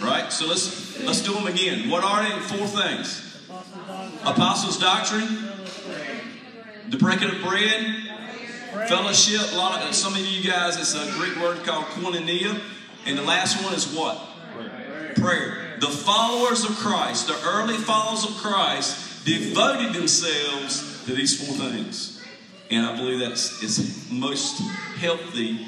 Right? 0.00 0.32
So 0.32 0.46
let's 0.46 0.98
let's 1.02 1.20
do 1.20 1.34
them 1.34 1.46
again. 1.46 1.90
What 1.90 2.02
are 2.02 2.22
they? 2.22 2.38
Four 2.40 2.66
things. 2.66 3.46
Apostles' 4.24 4.78
doctrine 4.78 5.50
the 6.90 6.96
breaking 6.96 7.30
of 7.30 7.40
bread, 7.40 8.10
fellowship. 8.88 9.52
A 9.52 9.56
lot 9.56 9.80
of 9.80 9.88
uh, 9.88 9.92
some 9.92 10.14
of 10.14 10.20
you 10.20 10.48
guys, 10.48 10.76
it's 10.76 10.94
a 10.94 11.10
Greek 11.18 11.36
word 11.36 11.64
called 11.64 11.84
koinonia, 11.86 12.60
and 13.06 13.18
the 13.18 13.22
last 13.22 13.62
one 13.64 13.74
is 13.74 13.92
what? 13.92 14.18
Prayer. 15.16 15.76
The 15.80 15.88
followers 15.88 16.64
of 16.64 16.76
Christ, 16.76 17.26
the 17.26 17.40
early 17.44 17.76
followers 17.76 18.24
of 18.24 18.36
Christ, 18.36 19.24
devoted 19.24 19.94
themselves 19.94 21.04
to 21.04 21.12
these 21.12 21.44
four 21.44 21.56
things, 21.56 22.24
and 22.70 22.86
I 22.86 22.96
believe 22.96 23.20
that's 23.20 23.62
it's 23.62 24.10
most 24.10 24.60
healthy 24.98 25.66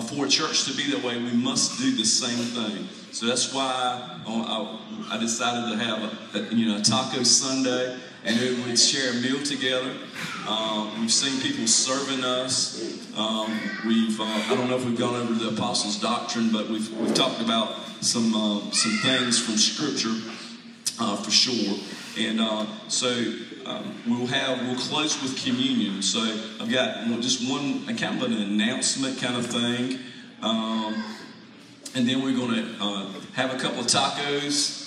for 0.00 0.26
a 0.26 0.28
church 0.28 0.64
to 0.64 0.76
be 0.76 0.90
that 0.90 1.04
way. 1.04 1.18
We 1.18 1.32
must 1.32 1.78
do 1.78 1.94
the 1.94 2.04
same 2.04 2.38
thing. 2.38 2.88
So 3.12 3.26
that's 3.26 3.52
why 3.52 4.20
uh, 4.26 4.78
I, 5.10 5.16
I 5.16 5.18
decided 5.18 5.78
to 5.78 5.84
have 5.84 6.34
a, 6.34 6.38
a 6.38 6.54
you 6.54 6.68
know 6.68 6.78
a 6.78 6.82
taco 6.82 7.22
Sunday 7.22 7.98
and 8.24 8.38
we 8.38 8.62
would 8.62 8.78
share 8.78 9.10
a 9.10 9.14
meal 9.14 9.42
together. 9.42 9.94
Um, 10.48 11.00
we've 11.00 11.12
seen 11.12 11.40
people 11.40 11.66
serving 11.66 12.24
us. 12.24 12.80
Um, 13.16 13.58
we've 13.86 14.20
uh, 14.20 14.24
I 14.24 14.54
don't 14.54 14.68
know 14.68 14.76
if 14.76 14.84
we've 14.84 14.98
gone 14.98 15.14
over 15.14 15.34
the 15.34 15.48
apostles' 15.48 16.00
doctrine, 16.00 16.50
but 16.52 16.68
we've 16.68 16.88
we've 16.98 17.14
talked 17.14 17.40
about 17.40 17.74
some 18.00 18.34
uh, 18.34 18.70
some 18.70 18.92
things 19.02 19.38
from 19.44 19.56
Scripture. 19.56 20.14
uh, 20.98 21.16
for 21.16 21.30
sure. 21.30 21.76
And 22.18 22.40
uh, 22.40 22.66
so 22.88 23.08
um, 23.66 23.94
we'll 24.06 24.26
have 24.26 24.60
we'll 24.66 24.76
close 24.76 25.20
with 25.22 25.42
communion. 25.42 26.02
So 26.02 26.20
I've 26.60 26.70
got 26.70 27.06
just 27.20 27.48
one 27.50 27.86
kind 27.96 28.20
of 28.22 28.30
an 28.30 28.36
announcement 28.36 29.20
kind 29.20 29.36
of 29.36 29.46
thing, 29.46 29.98
um, 30.42 31.02
and 31.94 32.08
then 32.08 32.22
we're 32.22 32.36
going 32.36 32.54
to 32.54 32.76
uh, 32.80 33.06
have 33.34 33.54
a 33.54 33.58
couple 33.58 33.80
of 33.80 33.86
tacos 33.86 34.81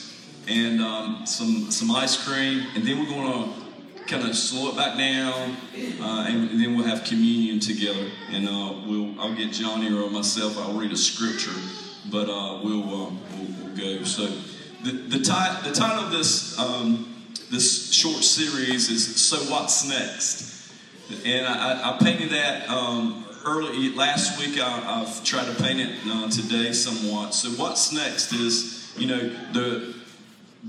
and 0.47 0.81
um, 0.81 1.25
some 1.25 1.71
some 1.71 1.91
ice 1.91 2.27
cream, 2.27 2.65
and 2.75 2.85
then 2.85 2.99
we're 2.99 3.09
going 3.09 3.31
to 3.31 3.65
kind 4.07 4.27
of 4.27 4.35
slow 4.35 4.69
it 4.69 4.75
back 4.75 4.97
down, 4.97 5.57
uh, 5.99 6.25
and, 6.27 6.51
and, 6.51 6.61
then 6.61 6.75
we'll 6.75 6.85
have 6.85 7.03
communion 7.03 7.59
together. 7.59 8.07
And 8.31 8.47
uh, 8.47 8.75
we'll 8.85 9.19
I'll 9.19 9.35
get 9.35 9.51
Johnny 9.51 9.91
or 9.91 10.09
myself. 10.09 10.57
I'll 10.57 10.73
read 10.73 10.91
a 10.91 10.97
scripture, 10.97 11.59
but 12.11 12.29
uh, 12.29 12.61
we'll, 12.63 12.83
uh, 12.83 12.87
we'll, 12.87 13.47
we'll 13.63 13.75
go. 13.75 14.03
So 14.03 14.27
the 14.83 14.91
the, 14.91 15.19
ti- 15.19 15.69
the 15.69 15.73
title 15.73 16.05
of 16.05 16.11
this 16.11 16.57
um, 16.59 17.13
this 17.51 17.93
short 17.93 18.23
series 18.23 18.89
is 18.89 19.21
"So 19.21 19.37
What's 19.51 19.87
Next," 19.87 20.71
and 21.25 21.47
I, 21.47 21.95
I 21.95 21.97
painted 21.97 22.29
that. 22.31 22.69
Um, 22.69 23.25
early 23.45 23.93
last 23.93 24.39
week, 24.39 24.59
I, 24.59 25.03
have 25.03 25.23
tried 25.23 25.45
to 25.45 25.63
paint 25.63 25.79
it 25.79 25.91
uh, 26.07 26.29
today 26.29 26.71
somewhat. 26.71 27.33
So, 27.33 27.49
what's 27.51 27.93
next 27.93 28.33
is, 28.33 28.93
you 28.97 29.07
know, 29.07 29.29
the 29.53 29.93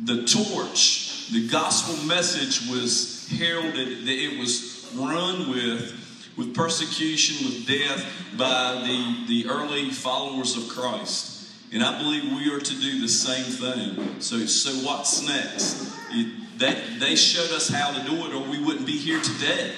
the 0.04 0.24
torch, 0.24 1.28
the 1.30 1.48
gospel 1.48 2.04
message 2.06 2.68
was 2.70 3.28
heralded, 3.28 4.04
that 4.06 4.08
it 4.08 4.38
was 4.38 4.90
run 4.94 5.50
with, 5.50 6.32
with 6.36 6.54
persecution, 6.54 7.46
with 7.46 7.66
death 7.66 8.04
by 8.36 8.82
the, 8.86 9.24
the 9.26 9.48
early 9.48 9.90
followers 9.90 10.56
of 10.56 10.68
Christ. 10.68 11.52
And 11.72 11.82
I 11.82 11.98
believe 11.98 12.24
we 12.32 12.52
are 12.52 12.60
to 12.60 12.80
do 12.80 13.00
the 13.00 13.08
same 13.08 13.44
thing. 13.44 14.20
So, 14.20 14.46
so 14.46 14.70
what's 14.86 15.26
next? 15.26 15.92
It, 16.10 16.58
that, 16.58 16.76
they 17.00 17.16
showed 17.16 17.50
us 17.50 17.68
how 17.68 17.92
to 17.92 18.08
do 18.08 18.26
it, 18.26 18.34
or 18.34 18.48
we 18.48 18.62
wouldn't 18.62 18.86
be 18.86 18.96
here 18.96 19.20
today. 19.20 19.72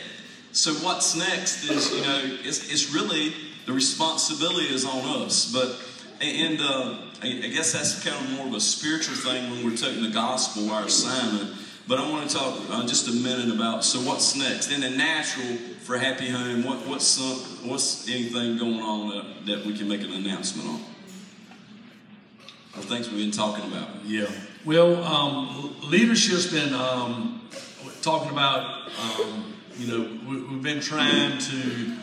So 0.52 0.72
what's 0.74 1.16
next 1.16 1.68
is, 1.68 1.94
you 1.94 2.02
know, 2.02 2.20
it's, 2.44 2.70
it's 2.70 2.92
really 2.92 3.35
the 3.66 3.72
responsibility 3.72 4.66
is 4.66 4.85
on 4.85 5.22
us. 5.22 5.52
But 5.52 5.76
and 6.20 6.61
uh, 6.61 6.98
I 7.20 7.48
guess 7.48 7.72
that's 7.72 8.04
kind 8.04 8.24
of 8.24 8.33
more 8.33 8.46
of 8.46 8.54
a 8.54 8.61
spiritual 8.61 9.16
thing 9.16 9.50
when 9.50 9.64
we're 9.64 9.76
taking 9.76 10.02
the 10.02 10.11
gospel, 10.11 10.70
our 10.70 10.85
assignment. 10.85 11.52
But 11.88 11.98
I 11.98 12.09
want 12.11 12.28
to 12.28 12.37
talk 12.37 12.61
uh, 12.70 12.87
just 12.87 13.09
a 13.09 13.12
minute 13.12 13.52
about 13.52 13.85
so 13.85 13.98
what's 14.00 14.37
next 14.37 14.70
in 14.70 14.83
the 14.83 14.90
natural 14.90 15.57
for 15.81 15.98
Happy 15.98 16.28
Home. 16.28 16.62
What, 16.62 16.87
what's 16.87 17.07
some, 17.07 17.68
what's 17.68 18.09
anything 18.09 18.59
going 18.59 18.81
on 18.81 19.09
that, 19.09 19.46
that 19.46 19.66
we 19.66 19.76
can 19.76 19.88
make 19.88 20.02
an 20.02 20.12
announcement 20.12 20.68
on? 20.68 20.81
Or 22.76 22.83
things 22.83 23.11
we've 23.11 23.18
been 23.18 23.31
talking 23.31 23.64
about. 23.72 23.88
Yeah. 24.04 24.31
Well, 24.64 25.02
um, 25.02 25.74
leadership's 25.83 26.52
been 26.52 26.74
um, 26.74 27.48
talking 28.02 28.31
about. 28.31 28.90
Um, 29.00 29.54
you 29.78 29.87
know, 29.87 30.18
we, 30.28 30.40
have 30.40 30.62
been 30.62 30.81
trying 30.81 31.38
to 31.38 31.96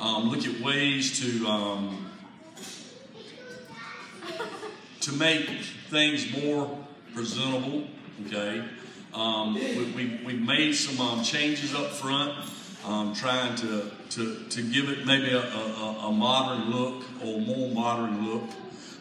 um, 0.00 0.30
look 0.30 0.46
at 0.46 0.60
ways 0.60 1.20
to 1.20 1.46
to 5.04 5.12
make 5.12 5.48
things 5.90 6.30
more 6.42 6.78
presentable. 7.14 7.84
Okay 8.26 8.64
um, 9.14 9.54
we, 9.54 9.92
we, 9.94 10.20
we 10.26 10.32
made 10.34 10.72
some 10.72 11.00
um, 11.00 11.22
changes 11.22 11.74
up 11.74 11.90
front, 11.90 12.32
um, 12.84 13.14
trying 13.14 13.54
to, 13.56 13.90
to, 14.10 14.44
to 14.48 14.62
give 14.62 14.88
it 14.88 15.06
maybe 15.06 15.30
a, 15.30 15.40
a, 15.40 16.08
a 16.08 16.12
modern 16.12 16.70
look 16.70 17.04
or 17.24 17.40
more 17.40 17.68
modern 17.68 18.26
look. 18.26 18.42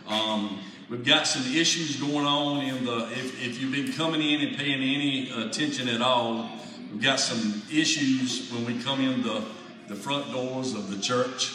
Um, 0.07 0.59
we've 0.89 1.05
got 1.05 1.25
some 1.25 1.51
issues 1.55 1.95
going 1.95 2.25
on 2.25 2.63
in 2.63 2.85
the, 2.85 3.09
if, 3.11 3.43
if 3.43 3.61
you've 3.61 3.71
been 3.71 3.91
coming 3.93 4.21
in 4.21 4.47
and 4.47 4.57
paying 4.57 4.81
any 4.83 5.31
attention 5.31 5.87
at 5.89 6.01
all, 6.01 6.47
we've 6.91 7.01
got 7.01 7.19
some 7.19 7.63
issues 7.71 8.51
when 8.51 8.65
we 8.65 8.81
come 8.83 9.01
in 9.01 9.23
the, 9.23 9.43
the 9.87 9.95
front 9.95 10.31
doors 10.31 10.75
of 10.75 10.91
the 10.91 11.01
church. 11.01 11.53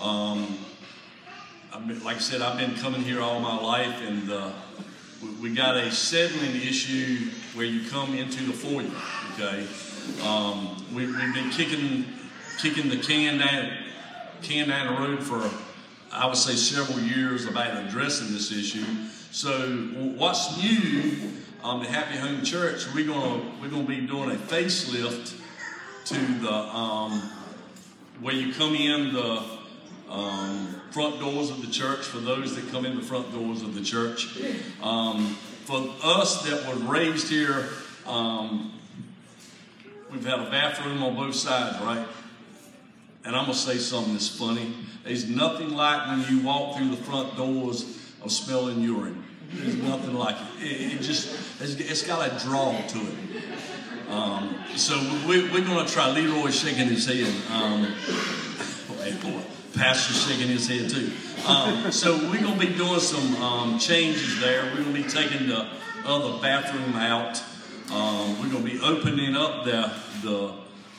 Um, 0.00 0.58
been, 1.84 2.02
like 2.04 2.16
I 2.16 2.20
said, 2.20 2.42
I've 2.42 2.58
been 2.58 2.74
coming 2.76 3.02
here 3.02 3.20
all 3.20 3.40
my 3.40 3.60
life 3.60 4.00
and 4.06 4.30
uh, 4.30 4.50
we 5.40 5.52
got 5.54 5.76
a 5.76 5.90
settling 5.90 6.56
issue 6.56 7.30
where 7.54 7.66
you 7.66 7.88
come 7.88 8.14
into 8.14 8.44
the 8.44 8.52
foyer. 8.52 8.90
Okay, 9.34 9.66
um, 10.26 10.84
we, 10.94 11.04
have 11.04 11.34
been 11.34 11.50
kicking 11.50 12.04
kicking 12.58 12.88
the 12.88 12.96
can 12.96 13.38
down 13.38 13.76
can 14.42 14.68
down 14.68 14.94
the 14.94 15.00
road 15.00 15.22
for 15.22 15.50
I 16.12 16.26
would 16.26 16.36
say 16.36 16.54
several 16.54 17.00
years 17.00 17.46
about 17.46 17.84
addressing 17.84 18.32
this 18.32 18.52
issue. 18.52 18.84
So 19.30 19.68
what's 20.16 20.56
new 20.62 21.32
um, 21.62 21.82
at 21.82 21.88
Happy 21.88 22.16
Home 22.16 22.42
Church? 22.42 22.86
We're 22.94 23.06
gonna 23.06 23.42
we're 23.60 23.68
gonna 23.68 23.84
be 23.84 24.06
doing 24.06 24.30
a 24.30 24.36
facelift 24.36 25.40
to 26.06 26.40
the 26.40 26.52
um, 26.52 27.20
where 28.20 28.34
you 28.34 28.54
come 28.54 28.74
in 28.74 29.12
the 29.12 29.42
um, 30.08 30.75
front 30.90 31.20
doors 31.20 31.50
of 31.50 31.60
the 31.60 31.70
church 31.70 32.00
for 32.00 32.18
those 32.18 32.54
that 32.56 32.70
come 32.70 32.86
in 32.86 32.96
the 32.96 33.02
front 33.02 33.32
doors 33.32 33.62
of 33.62 33.74
the 33.74 33.82
church. 33.82 34.38
Um, 34.82 35.36
for 35.64 35.92
us 36.02 36.42
that 36.48 36.66
were 36.66 36.80
raised 36.90 37.28
here, 37.28 37.68
um, 38.06 38.72
we've 40.10 40.24
had 40.24 40.40
a 40.40 40.50
bathroom 40.50 41.02
on 41.02 41.16
both 41.16 41.34
sides, 41.34 41.80
right? 41.82 42.06
And 43.24 43.34
I'm 43.34 43.46
going 43.46 43.56
to 43.56 43.58
say 43.58 43.76
something 43.78 44.12
that's 44.12 44.28
funny. 44.28 44.72
There's 45.04 45.28
nothing 45.28 45.70
like 45.70 46.06
when 46.06 46.24
you 46.30 46.44
walk 46.44 46.76
through 46.76 46.90
the 46.90 46.96
front 46.96 47.36
doors 47.36 47.82
of 48.22 48.30
smelling 48.30 48.80
urine. 48.80 49.24
There's 49.52 49.76
nothing 49.76 50.14
like 50.14 50.36
it. 50.60 50.64
It, 50.64 50.94
it 50.94 51.02
just, 51.02 51.60
it's, 51.60 51.74
it's 51.74 52.06
got 52.06 52.26
a 52.26 52.44
draw 52.44 52.72
to 52.72 52.98
it. 52.98 53.42
Um, 54.08 54.54
so 54.76 54.96
we, 55.26 55.44
are 55.46 55.60
going 55.60 55.84
to 55.84 55.92
try. 55.92 56.10
Leroy 56.10 56.50
shaking 56.50 56.88
his 56.88 57.06
head. 57.06 57.32
Um, 57.50 57.92
pastor's 59.76 60.26
shaking 60.26 60.48
his 60.48 60.66
head 60.68 60.88
too. 60.90 61.12
Um, 61.46 61.92
so 61.92 62.16
we're 62.30 62.40
going 62.40 62.58
to 62.58 62.66
be 62.66 62.74
doing 62.74 63.00
some 63.00 63.36
um, 63.42 63.78
changes 63.78 64.40
there. 64.40 64.64
We're 64.64 64.82
going 64.82 64.94
to 64.94 65.02
be 65.02 65.08
taking 65.08 65.48
the 65.48 65.68
other 66.04 66.40
bathroom 66.40 66.94
out. 66.96 67.42
Um, 67.92 68.40
we're 68.40 68.50
going 68.50 68.64
to 68.64 68.70
be 68.72 68.80
opening 68.80 69.36
up 69.36 69.64
the, 69.64 69.92
the 70.22 70.52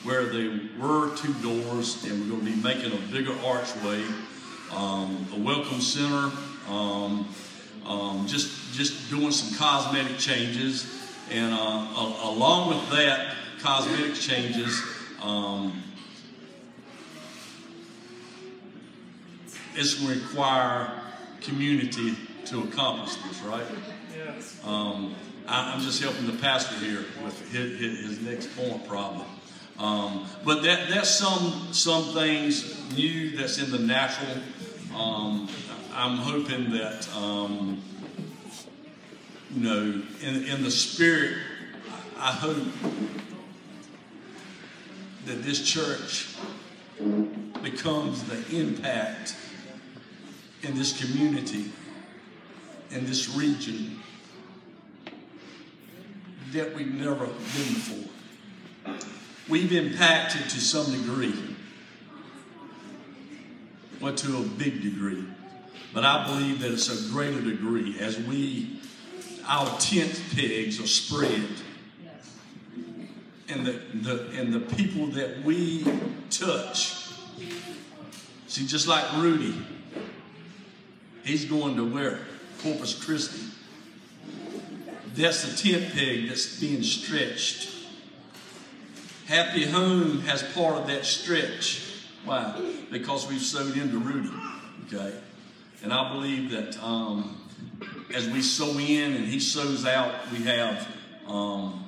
where 0.03 0.25
there 0.25 0.59
were 0.79 1.15
two 1.17 1.33
doors, 1.35 2.03
and 2.05 2.21
we're 2.21 2.29
going 2.29 2.45
to 2.45 2.55
be 2.55 2.61
making 2.61 2.93
a 2.93 3.11
bigger 3.11 3.33
archway, 3.45 4.03
um, 4.71 5.27
a 5.33 5.39
welcome 5.39 5.81
center. 5.81 6.31
Um, 6.69 7.27
um, 7.85 8.27
just 8.27 8.73
just 8.73 9.09
doing 9.09 9.31
some 9.31 9.57
cosmetic 9.57 10.17
changes, 10.17 10.85
and 11.31 11.53
uh, 11.53 11.57
a, 11.57 12.19
along 12.23 12.69
with 12.69 12.89
that 12.91 13.35
cosmetic 13.59 14.15
changes. 14.15 14.81
Um, 15.21 15.83
it's 19.77 19.93
going 19.95 20.17
to 20.17 20.25
require 20.25 20.91
community 21.41 22.15
to 22.45 22.63
accomplish 22.63 23.15
this, 23.15 23.41
right? 23.41 23.65
Yes. 24.15 24.59
Um, 24.65 25.15
I, 25.47 25.73
am 25.73 25.81
just 25.81 26.01
helping 26.01 26.25
the 26.25 26.33
pastor 26.33 26.75
here 26.83 27.05
with 27.23 27.51
his, 27.51 27.79
his 27.79 28.21
next 28.21 28.55
point 28.57 28.87
problem. 28.87 29.25
Um, 29.77 30.25
but 30.43 30.63
that, 30.63 30.89
that's 30.89 31.09
some 31.09 31.67
some 31.71 32.03
things 32.15 32.91
new 32.93 33.37
that's 33.37 33.59
in 33.59 33.69
the 33.69 33.77
natural. 33.77 34.37
Um, 34.95 35.47
I'm 35.93 36.17
hoping 36.17 36.71
that 36.71 37.07
um, 37.15 37.81
you 39.53 39.63
know 39.63 40.01
in 40.21 40.43
in 40.45 40.63
the 40.63 40.71
spirit. 40.71 41.37
I 42.19 42.31
hope 42.31 42.65
that 45.25 45.43
this 45.43 45.63
church 45.63 46.35
becomes 47.61 48.23
the 48.23 48.59
impact 48.59 49.35
in 50.63 50.75
this 50.75 50.99
community, 50.99 51.71
in 52.91 53.05
this 53.05 53.29
region, 53.35 53.99
that 56.53 56.73
we've 56.75 56.93
never 56.93 57.25
been 57.25 57.35
before. 57.35 58.09
We've 59.49 59.71
impacted 59.71 60.43
to 60.49 60.59
some 60.59 60.91
degree, 60.91 61.55
but 64.01 64.17
to 64.17 64.37
a 64.37 64.41
big 64.41 64.81
degree. 64.81 65.25
But 65.93 66.03
I 66.03 66.25
believe 66.25 66.59
that 66.61 66.71
it's 66.71 66.89
a 66.89 67.11
greater 67.11 67.41
degree 67.41 67.97
as 67.99 68.19
we, 68.19 68.79
our 69.47 69.65
tent 69.79 70.21
pegs 70.35 70.81
are 70.81 70.87
spread. 70.87 71.47
And 73.49 73.65
the, 73.65 73.79
the, 73.93 74.29
and 74.31 74.53
the 74.53 74.59
people 74.59 75.07
that 75.07 75.43
we 75.43 75.85
touch, 76.29 77.13
see, 78.47 78.67
just 78.67 78.87
like 78.87 79.05
Rudy, 79.15 79.55
He's 81.27 81.43
going 81.43 81.75
to 81.75 81.83
where? 81.83 82.19
Corpus 82.63 82.93
Christi. 83.03 83.41
That's 85.13 85.43
the 85.43 85.71
tent 85.71 85.93
peg 85.93 86.29
that's 86.29 86.57
being 86.57 86.81
stretched. 86.83 87.69
Happy 89.25 89.65
Home 89.65 90.21
has 90.21 90.41
part 90.53 90.77
of 90.77 90.87
that 90.87 91.05
stretch. 91.05 91.83
Why? 92.23 92.57
Because 92.89 93.27
we've 93.27 93.41
sowed 93.41 93.75
into 93.75 93.97
Rudy. 93.97 94.31
Okay? 94.85 95.19
And 95.83 95.91
I 95.91 96.13
believe 96.13 96.51
that 96.51 96.81
um, 96.81 97.41
as 98.13 98.29
we 98.29 98.41
sow 98.41 98.77
in 98.77 99.13
and 99.13 99.25
he 99.25 99.41
sows 99.41 99.85
out, 99.85 100.31
we 100.31 100.37
have 100.45 100.87
um, 101.27 101.83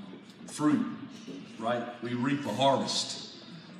fruit, 0.47 0.85
right? 1.59 1.83
We 2.03 2.13
reap 2.13 2.45
a 2.45 2.53
harvest. 2.53 3.35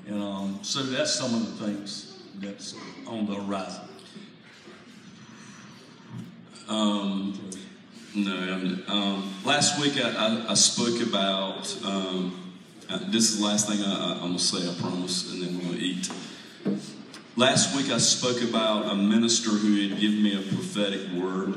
And 0.07 0.24
um, 0.24 0.60
so 0.62 0.84
that's 0.84 1.14
some 1.14 1.34
of 1.36 1.60
the 1.60 1.66
things 1.66 2.18
that's 2.36 2.76
on 3.05 3.26
the 3.26 3.36
horizon. 3.36 3.88
Um, 6.70 7.34
no, 8.13 8.84
um, 8.88 9.34
last 9.43 9.82
week 9.82 9.93
I, 9.97 10.11
I, 10.11 10.51
I 10.51 10.53
spoke 10.53 11.01
about, 11.01 11.76
um, 11.84 12.53
uh, 12.88 12.99
this 13.07 13.32
is 13.32 13.39
the 13.39 13.45
last 13.45 13.67
thing 13.67 13.84
I, 13.84 14.24
am 14.24 14.34
to 14.34 14.39
say, 14.39 14.70
I 14.70 14.76
promise, 14.80 15.34
and 15.34 15.41
then 15.41 15.57
we're 15.67 15.76
to 15.76 15.84
eat. 15.84 16.11
Last 17.36 17.76
week 17.76 17.91
I 17.91 17.97
spoke 17.97 18.43
about 18.43 18.86
a 18.86 18.95
minister 18.95 19.49
who 19.49 19.89
had 19.89 19.99
given 19.99 20.22
me 20.22 20.36
a 20.38 20.41
prophetic 20.43 21.09
word, 21.11 21.55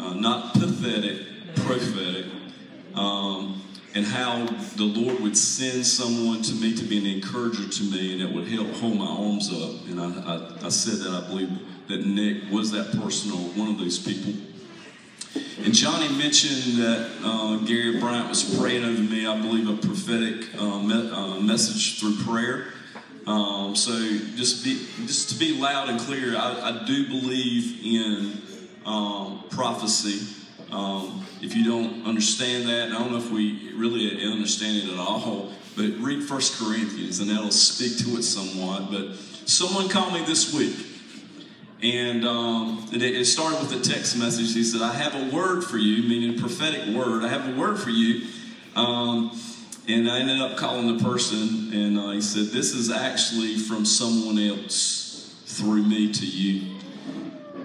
uh, 0.00 0.14
not 0.14 0.54
pathetic, 0.54 1.20
prophetic, 1.56 2.24
um, 2.94 3.60
and 3.94 4.06
how 4.06 4.46
the 4.76 4.84
Lord 4.84 5.20
would 5.20 5.36
send 5.36 5.84
someone 5.84 6.40
to 6.42 6.54
me 6.54 6.74
to 6.76 6.84
be 6.84 6.96
an 6.96 7.04
encourager 7.04 7.68
to 7.68 7.82
me 7.84 8.14
and 8.14 8.22
it 8.22 8.34
would 8.34 8.48
help 8.48 8.70
hold 8.76 8.96
my 8.96 9.06
arms 9.06 9.52
up. 9.52 9.86
And 9.86 10.00
I, 10.00 10.06
I, 10.06 10.66
I 10.66 10.68
said 10.70 11.00
that 11.00 11.24
I 11.24 11.28
believe 11.28 11.50
that 11.90 12.06
Nick 12.06 12.50
was 12.50 12.70
that 12.72 12.92
person 13.00 13.32
or 13.32 13.38
one 13.58 13.68
of 13.68 13.78
those 13.78 13.98
people. 13.98 14.32
And 15.62 15.74
Johnny 15.74 16.08
mentioned 16.16 16.82
that 16.82 17.10
uh, 17.22 17.56
Gary 17.58 18.00
Bryant 18.00 18.28
was 18.28 18.58
praying 18.58 18.82
over 18.82 19.02
me, 19.02 19.26
I 19.26 19.38
believe, 19.40 19.68
a 19.68 19.76
prophetic 19.76 20.54
uh, 20.58 20.78
me- 20.78 21.10
uh, 21.10 21.40
message 21.40 22.00
through 22.00 22.16
prayer. 22.24 22.68
Um, 23.26 23.76
so 23.76 23.92
just 24.36 24.64
be 24.64 24.86
just 25.06 25.28
to 25.30 25.38
be 25.38 25.60
loud 25.60 25.88
and 25.90 26.00
clear, 26.00 26.36
I, 26.36 26.82
I 26.82 26.86
do 26.86 27.06
believe 27.06 27.84
in 27.84 28.40
um, 28.86 29.44
prophecy. 29.50 30.26
Um, 30.72 31.26
if 31.42 31.54
you 31.54 31.64
don't 31.64 32.06
understand 32.06 32.68
that, 32.68 32.88
I 32.88 32.98
don't 32.98 33.12
know 33.12 33.18
if 33.18 33.30
we 33.30 33.72
really 33.74 34.24
understand 34.24 34.78
it 34.78 34.92
at 34.92 34.98
all, 34.98 35.52
but 35.76 35.90
read 35.98 36.22
First 36.22 36.58
Corinthians 36.58 37.20
and 37.20 37.28
that'll 37.30 37.50
speak 37.50 37.98
to 37.98 38.18
it 38.18 38.22
somewhat. 38.22 38.90
But 38.90 39.16
someone 39.46 39.88
called 39.88 40.14
me 40.14 40.24
this 40.24 40.54
week, 40.54 40.74
and 41.82 42.24
um, 42.24 42.86
it 42.92 43.24
started 43.24 43.60
with 43.60 43.72
a 43.72 43.80
text 43.82 44.16
message. 44.18 44.52
He 44.54 44.64
said, 44.64 44.82
"I 44.82 44.92
have 44.92 45.14
a 45.14 45.34
word 45.34 45.62
for 45.62 45.78
you," 45.78 46.08
meaning 46.08 46.38
a 46.38 46.40
prophetic 46.40 46.94
word. 46.94 47.24
I 47.24 47.28
have 47.28 47.48
a 47.48 47.58
word 47.58 47.78
for 47.78 47.90
you. 47.90 48.26
Um, 48.76 49.32
and 49.88 50.08
I 50.08 50.20
ended 50.20 50.40
up 50.40 50.56
calling 50.56 50.96
the 50.96 51.02
person, 51.02 51.72
and 51.72 51.98
uh, 51.98 52.10
he 52.10 52.20
said, 52.20 52.46
This 52.46 52.72
is 52.74 52.90
actually 52.90 53.56
from 53.56 53.84
someone 53.84 54.38
else 54.38 55.34
through 55.46 55.82
me 55.82 56.12
to 56.12 56.26
you. 56.26 56.76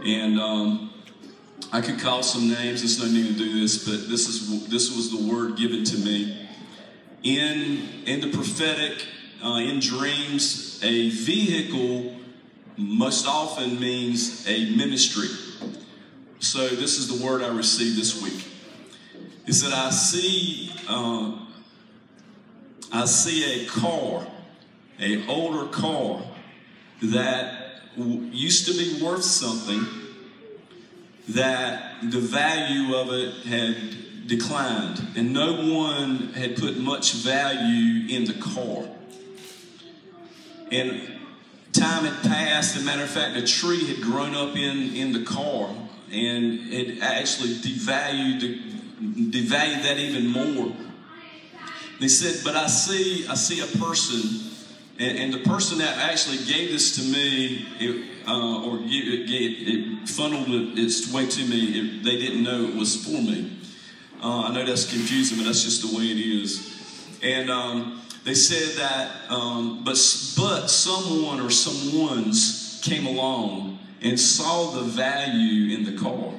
And 0.03 0.39
um, 0.39 0.93
I 1.71 1.81
could 1.81 1.99
call 1.99 2.23
some 2.23 2.49
names, 2.49 2.81
there's 2.81 2.99
no 2.99 3.05
need 3.05 3.27
to 3.27 3.33
do 3.37 3.59
this, 3.59 3.87
but 3.87 4.09
this, 4.09 4.27
is, 4.27 4.67
this 4.67 4.95
was 4.95 5.11
the 5.11 5.31
word 5.31 5.57
given 5.57 5.83
to 5.83 5.97
me. 5.97 6.47
In, 7.21 7.87
in 8.05 8.21
the 8.21 8.31
prophetic, 8.31 9.05
uh, 9.43 9.57
in 9.57 9.79
dreams, 9.79 10.79
a 10.83 11.09
vehicle 11.09 12.15
most 12.77 13.27
often 13.27 13.79
means 13.79 14.47
a 14.47 14.75
ministry. 14.75 15.29
So 16.39 16.67
this 16.67 16.97
is 16.97 17.17
the 17.17 17.25
word 17.25 17.41
I 17.41 17.47
received 17.47 17.97
this 17.97 18.21
week. 18.21 18.47
He 19.45 19.53
said, 19.53 19.73
I 19.73 19.89
see. 19.91 20.71
Uh, 20.87 21.39
I 22.91 23.05
see 23.05 23.63
a 23.63 23.67
car, 23.67 24.25
a 24.99 25.27
older 25.27 25.69
car 25.69 26.21
that 27.01 27.81
used 27.97 28.67
to 28.67 28.73
be 28.73 29.03
worth 29.03 29.23
something 29.23 29.85
that 31.29 31.95
the 32.03 32.19
value 32.19 32.95
of 32.95 33.09
it 33.11 33.33
had 33.45 34.27
declined 34.27 35.05
and 35.15 35.33
no 35.33 35.77
one 35.77 36.33
had 36.33 36.55
put 36.55 36.77
much 36.77 37.13
value 37.13 38.07
in 38.07 38.25
the 38.25 38.33
car. 38.33 38.87
And 40.71 41.19
time 41.79 42.05
had 42.05 42.23
passed, 42.23 42.75
as 42.75 42.81
a 42.81 42.85
matter 42.85 43.03
of 43.03 43.09
fact, 43.09 43.37
a 43.37 43.45
tree 43.45 43.85
had 43.85 44.01
grown 44.01 44.35
up 44.35 44.55
in, 44.55 44.95
in 44.95 45.13
the 45.13 45.23
car 45.23 45.69
and 46.11 46.73
it 46.73 47.01
actually 47.01 47.55
devalued, 47.55 49.31
devalued 49.31 49.83
that 49.83 49.97
even 49.97 50.27
more. 50.27 50.73
They 51.99 52.07
said, 52.07 52.43
but 52.43 52.55
I 52.55 52.67
see, 52.67 53.27
I 53.27 53.35
see 53.35 53.61
a 53.61 53.77
person, 53.77 54.51
and, 54.99 55.17
and 55.17 55.33
the 55.33 55.49
person 55.49 55.79
that 55.79 55.97
actually 55.97 56.37
gave 56.37 56.71
this 56.71 56.95
to 56.97 57.01
me, 57.01 57.67
it, 57.79 58.27
uh, 58.27 58.65
or 58.65 58.79
it, 58.81 58.89
it, 58.89 60.09
funneled 60.09 60.77
its 60.77 61.11
way 61.11 61.25
to 61.25 61.45
me, 61.45 61.79
it, 61.79 62.03
they 62.03 62.17
didn't 62.17 62.43
know 62.43 62.63
it 62.65 62.75
was 62.75 63.03
for 63.03 63.21
me. 63.21 63.57
Uh, 64.21 64.43
I 64.43 64.53
know 64.53 64.65
that's 64.65 64.89
confusing, 64.89 65.37
but 65.37 65.45
that's 65.45 65.63
just 65.63 65.89
the 65.89 65.97
way 65.97 66.05
it 66.05 66.19
is. 66.19 66.71
And 67.21 67.49
um, 67.49 68.01
they 68.25 68.33
said 68.33 68.77
that, 68.79 69.29
um, 69.29 69.83
but 69.83 69.93
but 70.35 70.67
someone 70.67 71.39
or 71.39 71.51
someone's 71.51 72.81
came 72.83 73.05
along 73.05 73.77
and 74.01 74.19
saw 74.19 74.71
the 74.71 74.81
value 74.81 75.77
in 75.77 75.85
the 75.85 75.95
car 75.95 76.33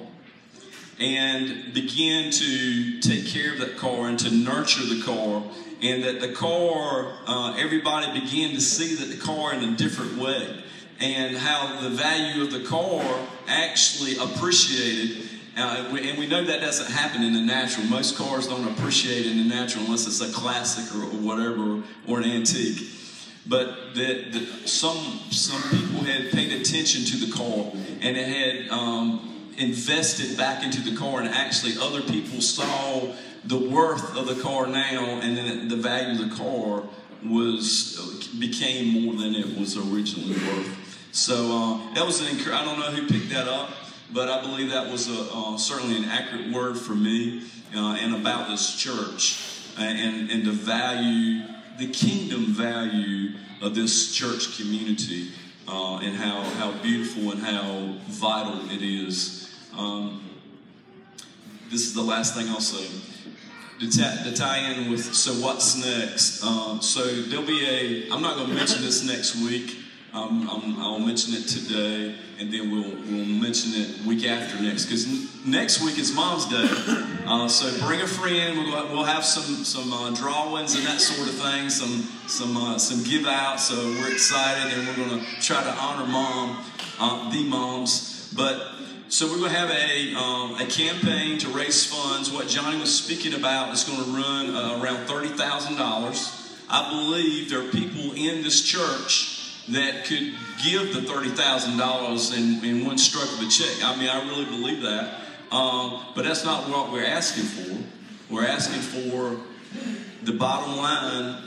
and 0.99 1.72
began 1.72 2.32
to 2.32 3.01
take 3.01 3.26
care 3.26 3.53
of 3.53 3.61
that 3.61 3.76
car 3.76 4.09
and 4.09 4.18
to 4.18 4.30
nurture 4.30 4.84
the 4.84 5.01
car 5.03 5.43
and 5.80 6.03
that 6.03 6.20
the 6.20 6.32
car 6.32 7.18
uh, 7.26 7.55
everybody 7.57 8.20
began 8.20 8.51
to 8.51 8.61
see 8.61 8.95
that 8.97 9.14
the 9.14 9.22
car 9.22 9.55
in 9.55 9.62
a 9.62 9.76
different 9.76 10.16
way 10.16 10.64
and 11.01 11.37
how 11.37 11.80
the 11.82 11.91
value 11.91 12.43
of 12.43 12.51
the 12.51 12.64
car 12.64 13.05
actually 13.47 14.16
appreciated 14.18 15.28
and 15.57 16.18
we 16.18 16.26
know 16.26 16.44
that 16.44 16.61
doesn't 16.61 16.92
happen 16.92 17.22
in 17.22 17.32
the 17.32 17.40
natural. 17.40 17.86
Most 17.86 18.16
cars 18.16 18.46
don't 18.46 18.68
appreciate 18.68 19.26
in 19.26 19.38
the 19.38 19.44
natural 19.44 19.84
unless 19.84 20.07
it's 20.07 20.20
a 20.20 20.32
classic 20.32 20.94
or, 20.94 21.04
or 21.04 21.20
whatever 21.20 21.82
or 22.07 22.18
an 22.18 22.24
antique. 22.24 22.90
But 23.46 23.94
that, 23.94 24.66
some 24.66 24.96
some 25.30 25.62
people 25.70 26.04
had 26.04 26.30
paid 26.32 26.52
attention 26.52 27.04
to 27.04 27.26
the 27.26 27.32
car 27.32 27.72
and 28.00 28.16
it 28.16 28.26
had 28.26 28.70
um, 28.70 29.52
invested 29.57 30.36
back 30.36 30.62
into 30.62 30.82
the 30.82 30.96
car, 30.96 31.20
and 31.20 31.28
actually 31.28 31.74
other 31.80 32.02
people 32.02 32.40
saw 32.40 33.14
the 33.44 33.59
worth 33.59 34.16
of 34.16 34.26
the 34.26 34.40
car 34.42 34.66
now, 34.66 35.20
and 35.20 35.36
then 35.36 35.68
the 35.68 35.76
value 35.76 36.20
of 36.20 36.30
the 36.30 36.36
car 36.36 36.82
was 37.24 38.30
became 38.38 39.04
more 39.04 39.14
than 39.14 39.34
it 39.34 39.59
was 39.59 39.76
originally 39.76 40.34
worth. 40.34 41.09
So 41.12 41.34
uh, 41.34 41.94
that 41.94 42.04
was 42.04 42.20
an 42.20 42.52
I 42.52 42.64
don't 42.64 42.78
know 42.78 42.90
who 42.90 43.07
picked 43.07 43.30
that 43.30 43.48
up, 43.48 43.70
but 44.12 44.28
I 44.28 44.40
believe 44.40 44.70
that 44.70 44.90
was 44.90 45.09
a, 45.09 45.28
uh, 45.32 45.59
certainly 45.59 45.96
an 45.96 46.04
accurate 46.04 46.52
word 46.52 46.78
for 46.78 46.94
me 46.94 47.42
uh, 47.74 47.96
and 48.00 48.14
about 48.14 48.48
this 48.48 48.76
church 48.76 49.42
and 49.78 50.30
and 50.30 50.46
the 50.46 50.52
value, 50.52 51.42
the 51.78 51.88
kingdom 51.88 52.46
value 52.46 53.36
of 53.61 53.74
this 53.74 54.14
church 54.14 54.57
community. 54.57 55.30
Uh, 55.68 55.98
and 55.98 56.14
how, 56.14 56.42
how 56.61 56.70
beautiful 56.80 57.32
and 57.32 57.40
how 57.42 57.92
vital 58.07 58.70
it 58.70 58.82
is 58.82 59.46
um, 59.76 60.22
this 61.70 61.82
is 61.82 61.94
the 61.94 62.02
last 62.02 62.34
thing 62.34 62.48
I'll 62.48 62.61
say. 62.61 62.86
To, 63.80 63.90
ta- 63.90 64.22
to 64.24 64.34
tie 64.34 64.70
in 64.70 64.90
with 64.90 65.14
so 65.14 65.32
what's 65.44 65.76
next? 65.76 66.42
Um, 66.42 66.80
so 66.80 67.04
there'll 67.04 67.44
be 67.44 67.66
a. 67.66 68.11
I'm 68.11 68.22
not 68.22 68.36
going 68.36 68.48
to 68.48 68.54
mention 68.54 68.80
this 68.82 69.04
next 69.04 69.36
week. 69.36 69.76
Um, 70.17 70.49
i 70.81 70.89
will 70.89 70.99
mention 70.99 71.35
it 71.35 71.47
today, 71.47 72.14
and 72.39 72.51
then 72.51 72.71
we'll 72.71 72.89
we'll 72.89 73.27
mention 73.27 73.73
it 73.75 74.01
week 74.07 74.25
after 74.25 74.59
next. 74.62 74.87
Because 74.87 75.07
n- 75.07 75.29
next 75.45 75.83
week 75.85 75.99
is 75.99 76.14
Mom's 76.14 76.47
Day, 76.47 76.67
uh, 77.27 77.47
so 77.49 77.69
bring 77.87 78.01
a 78.01 78.07
friend. 78.07 78.57
We'll, 78.57 78.95
we'll 78.95 79.05
have 79.05 79.27
some 79.27 79.62
some 79.62 79.93
uh, 79.93 80.14
drawings 80.14 80.75
and 80.75 80.87
that 80.87 81.03
sort 81.03 81.29
of 81.29 81.35
thing, 81.35 81.69
some 81.69 82.09
some 82.29 82.57
uh, 82.57 82.79
some 82.79 83.05
give 83.05 83.27
out. 83.27 83.61
So 83.61 83.75
we're 83.77 84.11
excited, 84.11 84.73
and 84.73 84.89
we're 84.89 85.07
going 85.07 85.21
to 85.21 85.41
try 85.43 85.62
to 85.62 85.71
honor 85.71 86.07
Mom, 86.07 86.64
uh, 86.99 87.31
the 87.31 87.45
moms. 87.45 88.33
But 88.35 88.69
so 89.09 89.27
we're 89.27 89.37
going 89.37 89.53
to 89.53 89.59
have 89.59 89.71
a, 89.71 90.14
um, 90.14 90.55
a 90.55 90.64
campaign 90.64 91.37
to 91.41 91.49
raise 91.51 91.85
funds. 91.85 92.33
What 92.33 92.49
Johnny 92.49 92.81
was 92.81 92.93
speaking 92.93 93.35
about 93.35 93.75
is 93.75 93.85
going 93.85 94.03
to 94.03 94.11
run 94.11 94.57
uh, 94.57 94.83
around 94.83 95.07
$30,000. 95.07 96.62
I 96.69 96.91
believe 96.91 97.51
there 97.51 97.61
are 97.61 97.71
people 97.71 98.12
in 98.17 98.43
this 98.43 98.62
church 98.62 99.36
that 99.69 100.05
could 100.05 100.35
give 100.64 100.95
the 100.95 101.01
$30,000 101.01 102.37
in, 102.37 102.64
in 102.64 102.87
one 102.87 102.99
stroke 102.99 103.33
of 103.33 103.41
a 103.41 103.49
check. 103.49 103.83
I 103.83 103.97
mean, 103.97 104.09
I 104.09 104.27
really 104.29 104.45
believe 104.45 104.83
that. 104.83 105.21
Um, 105.51 106.05
but 106.14 106.25
that's 106.25 106.45
not 106.45 106.69
what 106.69 106.93
we're 106.93 107.05
asking 107.05 107.45
for. 107.45 108.33
We're 108.33 108.47
asking 108.47 108.81
for 108.81 109.37
the 110.23 110.33
bottom 110.33 110.77
line 110.77 111.43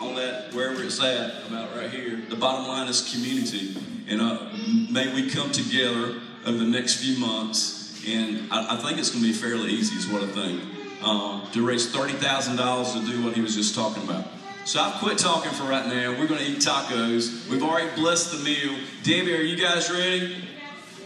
on 0.00 0.14
that, 0.16 0.52
wherever 0.54 0.82
it's 0.82 1.02
at, 1.02 1.46
about 1.46 1.74
right 1.76 1.90
here. 1.90 2.22
The 2.28 2.36
bottom 2.36 2.66
line 2.66 2.88
is 2.88 3.12
community. 3.12 3.76
And 4.08 4.20
uh, 4.20 4.50
may 4.90 5.12
we 5.14 5.30
come 5.30 5.50
together 5.50 6.20
over 6.46 6.58
the 6.58 6.64
next 6.64 6.96
few 6.96 7.18
months, 7.18 8.02
and 8.06 8.50
I, 8.50 8.74
I 8.74 8.76
think 8.76 8.98
it's 8.98 9.10
going 9.10 9.24
to 9.24 9.30
be 9.30 9.34
fairly 9.34 9.70
easy, 9.72 9.96
is 9.96 10.06
what 10.08 10.22
I 10.22 10.26
think, 10.26 10.62
um, 11.02 11.46
to 11.52 11.66
raise 11.66 11.92
$30,000 11.94 12.92
to 12.92 13.10
do 13.10 13.24
what 13.24 13.34
he 13.34 13.40
was 13.40 13.54
just 13.54 13.74
talking 13.74 14.02
about. 14.02 14.26
So 14.64 14.80
I've 14.80 14.94
quit 14.94 15.18
talking 15.18 15.52
for 15.52 15.64
right 15.64 15.86
now. 15.86 16.18
We're 16.18 16.26
going 16.26 16.40
to 16.40 16.50
eat 16.50 16.58
tacos. 16.58 17.46
We've 17.50 17.62
already 17.62 17.94
blessed 17.96 18.32
the 18.32 18.38
meal. 18.38 18.78
Debbie, 19.02 19.34
are 19.34 19.42
you 19.42 19.56
guys 19.56 19.90
ready? 19.90 20.42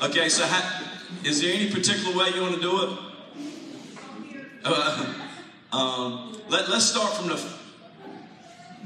Okay, 0.01 0.29
so 0.29 0.47
how, 0.47 0.87
is 1.25 1.41
there 1.41 1.53
any 1.53 1.69
particular 1.69 2.17
way 2.17 2.29
you 2.37 2.41
want 2.41 2.55
to 2.55 2.61
do 2.61 2.83
it? 2.85 2.99
Uh, 4.65 5.15
um, 5.73 6.41
let, 6.49 6.69
let's 6.69 6.85
start 6.85 7.13
from 7.15 7.29
the 7.29 7.59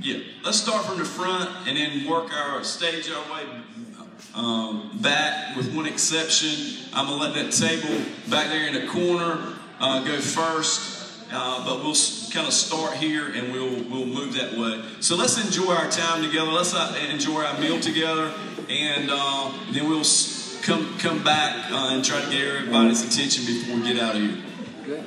yeah. 0.00 0.20
Let's 0.42 0.58
start 0.58 0.86
from 0.86 0.98
the 0.98 1.04
front 1.04 1.50
and 1.68 1.76
then 1.76 2.08
work 2.08 2.32
our 2.32 2.64
stage 2.64 3.10
our 3.10 3.34
way 3.34 3.42
um, 4.34 4.98
back. 5.02 5.54
With 5.54 5.74
one 5.76 5.84
exception, 5.84 6.86
I'm 6.94 7.08
gonna 7.08 7.22
let 7.22 7.34
that 7.34 7.52
table 7.52 8.02
back 8.30 8.48
there 8.48 8.66
in 8.68 8.72
the 8.72 8.86
corner 8.86 9.54
uh, 9.80 10.02
go 10.02 10.18
first, 10.18 10.91
uh, 11.32 11.64
but 11.64 11.82
we'll 11.82 11.96
kind 12.32 12.46
of 12.46 12.52
start 12.52 12.94
here 12.94 13.32
and 13.32 13.52
we'll 13.52 13.82
we'll 13.90 14.06
move 14.06 14.34
that 14.34 14.52
way. 14.56 14.82
So 15.00 15.16
let's 15.16 15.42
enjoy 15.44 15.72
our 15.72 15.90
time 15.90 16.22
together. 16.22 16.50
Let's 16.50 16.74
uh, 16.74 16.94
enjoy 17.10 17.42
our 17.42 17.58
meal 17.58 17.80
together, 17.80 18.32
and 18.68 19.08
uh, 19.10 19.52
then 19.72 19.88
we'll 19.88 20.04
come 20.62 20.98
come 20.98 21.22
back 21.24 21.70
uh, 21.70 21.90
and 21.92 22.04
try 22.04 22.20
to 22.20 22.30
get 22.30 22.46
everybody's 22.46 23.02
attention 23.02 23.46
before 23.46 23.76
we 23.76 23.82
get 23.92 24.02
out 24.02 24.14
of 24.14 24.22
here. 24.22 24.36
Good. 24.84 25.04